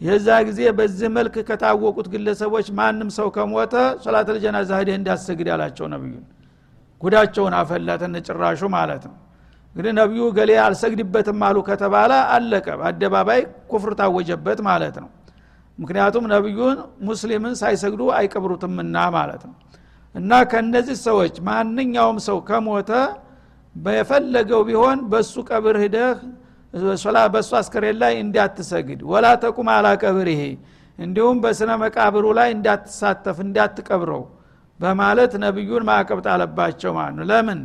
የዛ 0.00 0.28
ጊዜ 0.48 0.60
በዚህ 0.78 1.08
መልክ 1.16 1.36
ከታወቁት 1.48 2.06
ግለሰቦች 2.12 2.66
ማንም 2.78 3.08
ሰው 3.16 3.28
ከሞተ 3.36 3.74
ሶላት 4.04 4.28
ልጀናዛ 4.36 4.70
ሂደህ 4.80 4.96
እንዳሰግድ 5.00 5.48
ያላቸው 5.52 5.86
ነቢዩን 5.94 6.24
ጉዳቸውን 7.02 7.54
አፈላተን 7.60 8.14
ጭራሹ 8.28 8.60
ማለት 8.76 9.02
ነው። 9.10 9.16
እንግዲህ 9.74 9.92
ነቢዩ 10.00 10.22
ገሌ 10.38 10.50
አልሰግድበትም 10.62 11.42
አሉ 11.48 11.56
ከተባለ 11.68 12.12
አለቀ። 12.36 12.66
በአደባባይ 12.80 13.40
ኩፍር 13.70 13.92
ታወጀበት 14.00 14.60
ማለት 14.68 14.96
ነው። 15.02 15.10
ምክንያቱም 15.78 16.24
ነቢዩን 16.32 16.78
ሙስሊምን 17.08 17.52
ሳይሰግዱ 17.60 18.02
አይቀብሩትምና 18.16 18.96
ማለት 19.16 19.42
ነው 19.48 19.54
እና 20.14 20.32
ከነዚህ 20.50 20.96
ሰዎች 21.06 21.34
ማንኛውም 21.48 22.18
ሰው 22.26 22.38
ከሞተ 22.48 22.90
በፈለገው 23.74 24.62
ቢሆን 24.68 24.98
በሱ 25.10 25.34
ቀብር 25.48 25.76
ሂደህ 25.82 26.18
በእሱ 27.34 27.50
አስከሬን 27.58 27.96
ላይ 28.02 28.14
እንዳትሰግድ። 28.22 29.00
ወላ 29.10 29.26
ተቁም 29.42 29.68
አላ 29.74 29.88
ቀብር 30.02 30.28
ይሄ 30.32 30.42
እንዲሁም 30.98 31.36
በስነ 31.44 31.70
መቃብሩ 31.82 32.24
ላይ 32.38 32.48
እንዳትሳተፍ 32.56 33.38
እንዳትቀብረው 33.44 34.22
በማለት 34.80 35.32
ነቢዩን 35.44 35.84
ማዕቀብ 35.88 36.18
ጣለባቸው 36.26 36.90
ማለት 36.98 37.14
ነው። 37.18 37.26
ለምን? 37.30 37.60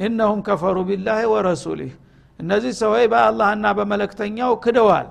እነሁም 0.00 0.40
ከፈሩ 0.46 0.76
ቢላህ 0.88 1.18
ወረሱሊህ 1.32 1.92
እነዚህ 2.38 2.72
ሰዎች 2.80 3.04
በአላህና 3.12 3.66
በመለክተኛው 3.78 4.52
ክደዋል 4.64 5.08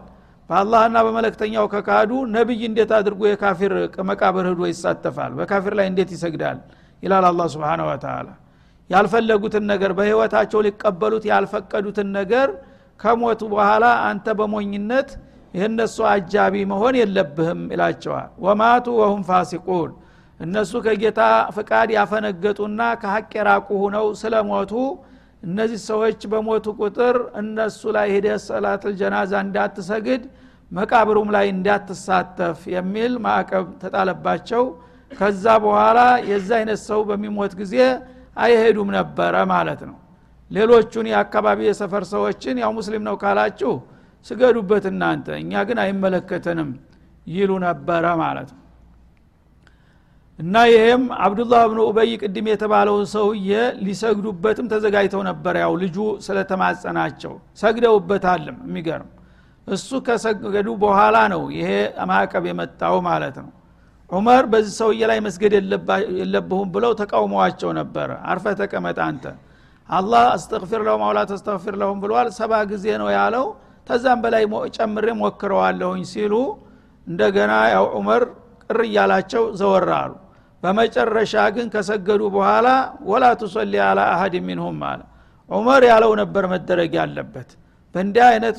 በአላህና 0.53 0.97
በመለክተኛው 1.05 1.65
ከካዱ 1.71 2.11
ነቢይ 2.33 2.59
እንዴት 2.67 2.91
አድርጎ 2.97 3.21
የካፊር 3.27 3.73
መቃብር 4.09 4.45
ህዶ 4.49 4.61
ይሳተፋል? 4.69 5.31
በካፊር 5.37 5.73
ላይ 5.79 5.85
እንዴት 5.91 6.09
ይሰግዳል? 6.15 6.57
ይላል 7.03 7.25
አላ 7.29 7.41
ስብን 7.53 7.81
ወተላ 7.87 8.27
ያልፈለጉትን 8.89 9.63
ነገር 9.71 9.91
በህይወታቸው 9.97 10.59
ሊቀበሉት 10.65 11.23
ያልፈቀዱትን 11.31 12.09
ነገር 12.19 12.47
ከሞቱ 12.99 13.41
በኋላ 13.53 13.85
አንተ 14.09 14.27
በሞኝነት 14.39 15.09
የእነሱ 15.53 15.97
አጃቢ 16.11 16.55
መሆን 16.71 16.95
የለብህም 17.01 17.61
ይላቸዋል። 17.73 18.29
ወማቱ 18.45 18.85
ወሁም 19.01 19.23
ፋሲቁን። 19.29 19.91
እነሱ 20.39 20.73
ከጌታ 20.85 21.21
ፍቃድ 21.57 21.89
ያፈነገጡና 21.97 22.81
ከሀቅ 23.01 23.31
የራቁ 23.37 23.67
ሁነው 23.83 24.07
ስለሞቱ 24.21 24.73
እነዚህ 25.43 25.79
ሰዎች 25.89 26.21
በሞቱ 26.31 26.65
ቁጥር 26.79 27.15
እነሱ 27.41 27.81
ላይ 27.95 28.07
ሄደ 28.15 28.27
ሰላት 28.45 28.83
ጀናዛ 28.99 29.33
እንዳትሰግድ 29.45 30.23
መቃብሩም 30.73 31.29
ላይ 31.35 31.45
እንዳትሳተፍ 31.53 32.59
የሚል 32.75 33.13
ማዕቀብ 33.25 33.65
ተጣለባቸው። 33.83 34.63
ከዛ 35.11 35.45
በኋላ 35.63 35.99
የዛ 36.29 36.49
አይነት 36.59 36.79
ሰው 36.87 36.99
በሚሞት 37.09 37.53
ጊዜ 37.59 37.75
አይሄዱም 38.37 38.89
ነበረ 38.97 39.35
ማለት 39.51 39.81
ነው። 39.89 39.97
ሌሎቹን 40.51 41.05
የአካባቢ 41.11 41.59
የሰፈር 41.67 42.03
ሰዎችን 42.13 42.55
ያው 42.63 42.71
ሙስሊም 42.77 43.03
ነው 43.07 43.15
ካላችሁ 43.21 43.73
ስገዱበት 44.25 44.85
እናንተ 44.91 45.27
እኛ 45.41 45.61
ግን 45.67 45.77
አይመለከተንም 45.83 46.69
ይሉ 47.27 47.51
ነበረ 47.65 48.05
ማለት 48.21 48.49
ነው። 48.53 48.59
እና 50.39 50.55
ይሄም 50.69 51.03
አብዱላህ 51.23 51.63
ብኑ 51.71 51.79
ኡበይ 51.89 52.11
ቅድም 52.21 52.45
የተባለውን 52.51 53.05
ሰውዬ 53.13 53.49
ሊሰግዱበትም 53.85 54.69
ተዘጋጅተው 54.71 55.21
ነበር። 55.29 55.55
ያው 55.63 55.73
ልጁ 55.83 55.97
ስለተማጸናቸው 56.25 57.33
ሰግደውበታልም። 57.61 58.57
የሚገርም 58.67 59.09
እሱ 59.67 59.89
ከሰገዱ 60.05 60.69
በኋላ 60.81 61.17
ነው 61.33 61.43
ይሄ 61.57 61.69
ማዕቀብ 62.09 62.45
የመጣው 62.49 62.95
ማለት 63.07 63.35
ነው። 63.43 63.51
ዑመር 64.09 64.43
በዚህ 64.51 64.73
ሰውዬ 64.79 65.01
ላይ 65.11 65.19
መስገድ 65.25 65.53
የለብሁም 66.19 66.67
ብለው 66.73 66.91
ተቃውመዋቸው 67.01 67.69
ነበረ 67.79 68.09
አርፈ 68.31 68.45
ተቀመጥ 68.59 68.97
አንተ። 69.05 69.23
አላህ 69.89 70.23
አስተግፊር 70.33 70.81
ለሁም 70.87 71.01
አውላ 71.05 71.19
ተስተግፊር 71.31 71.75
ለሁም 71.81 71.97
ብሏል። 72.03 72.27
ሰባ 72.37 72.61
ጊዜ 72.71 72.85
ነው 73.01 73.09
ያለው። 73.15 73.45
ተዛም 73.87 74.19
በላይ 74.23 74.43
ጨምሬ 74.77 75.07
ሞክረዋለሁኝ 75.21 76.03
ሲሉ 76.11 76.33
እንደገና 77.07 77.53
ያው 77.73 77.85
ዑመር 77.97 78.23
ቅር 78.65 78.79
እያላቸው 78.85 79.43
ዘወር 79.59 79.87
በመጨረሻ 80.63 81.33
ግን 81.55 81.67
ከሰገዱ 81.73 82.21
በኋላ 82.35 82.67
ወላ 83.09 83.25
ቱሰሊ 83.41 83.73
አላ 83.87 84.01
አሀድ 84.13 84.35
ሚንሁም 84.45 84.77
አለ። 84.89 85.01
ዑመር 85.49 85.83
ያለው 85.89 86.11
ነበር 86.21 86.43
መደረግ 86.53 86.91
ያለበት 86.99 87.49
በእንዲህ 87.94 88.24
አይነት 88.32 88.56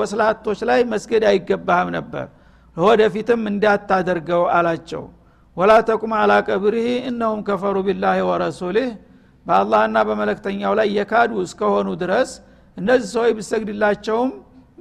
ወስላቶች 0.00 0.60
ላይ 0.70 0.80
መስገድ 0.92 1.24
አይገባህም 1.30 1.88
ነበር 1.96 2.26
ወደፊትም 2.76 3.42
እንዳታደርገው 3.52 4.42
አላቸው 4.56 5.04
ወላ 5.56 5.72
ተቁም 5.88 6.12
አላ 6.20 6.32
ቀብሪህ 6.48 6.90
እነሁም 7.10 7.40
ከፈሩ 7.48 7.78
ቢላህ 7.88 8.18
ወረሱሊህ 8.30 8.90
በአላህና 9.46 9.98
በመለክተኛው 10.08 10.74
ላይ 10.80 10.88
የካዱ 10.98 11.32
እስከሆኑ 11.46 11.88
ድረስ 12.02 12.30
እነዚህ 12.76 13.08
ሰዎች 13.16 13.32
ብሰግድላቸውም 13.38 14.30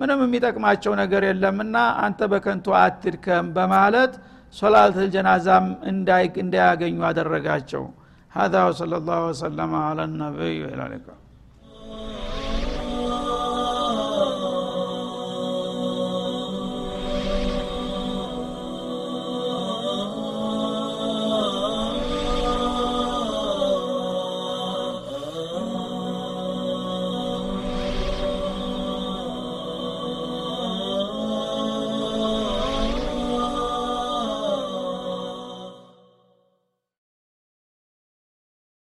ምንም 0.01 0.19
የሚጠቅማቸው 0.25 0.93
ነገር 1.01 1.23
የለምና 1.29 1.77
አንተ 2.05 2.29
በከንቱ 2.33 2.75
አትድከም 2.83 3.47
በማለት 3.57 4.13
ሶላት 4.55 4.95
ልጀናዛም 5.01 5.65
እንዳያገኙ 6.43 6.95
አደረጋቸው 7.09 7.83
هذا 8.31 8.59
وصلى 8.67 8.95
الله 8.97 9.19
وسلم 9.29 9.71
على 9.87 10.03
النبي 10.09 10.55
وعلى 10.63 10.83
اله 10.87 11.15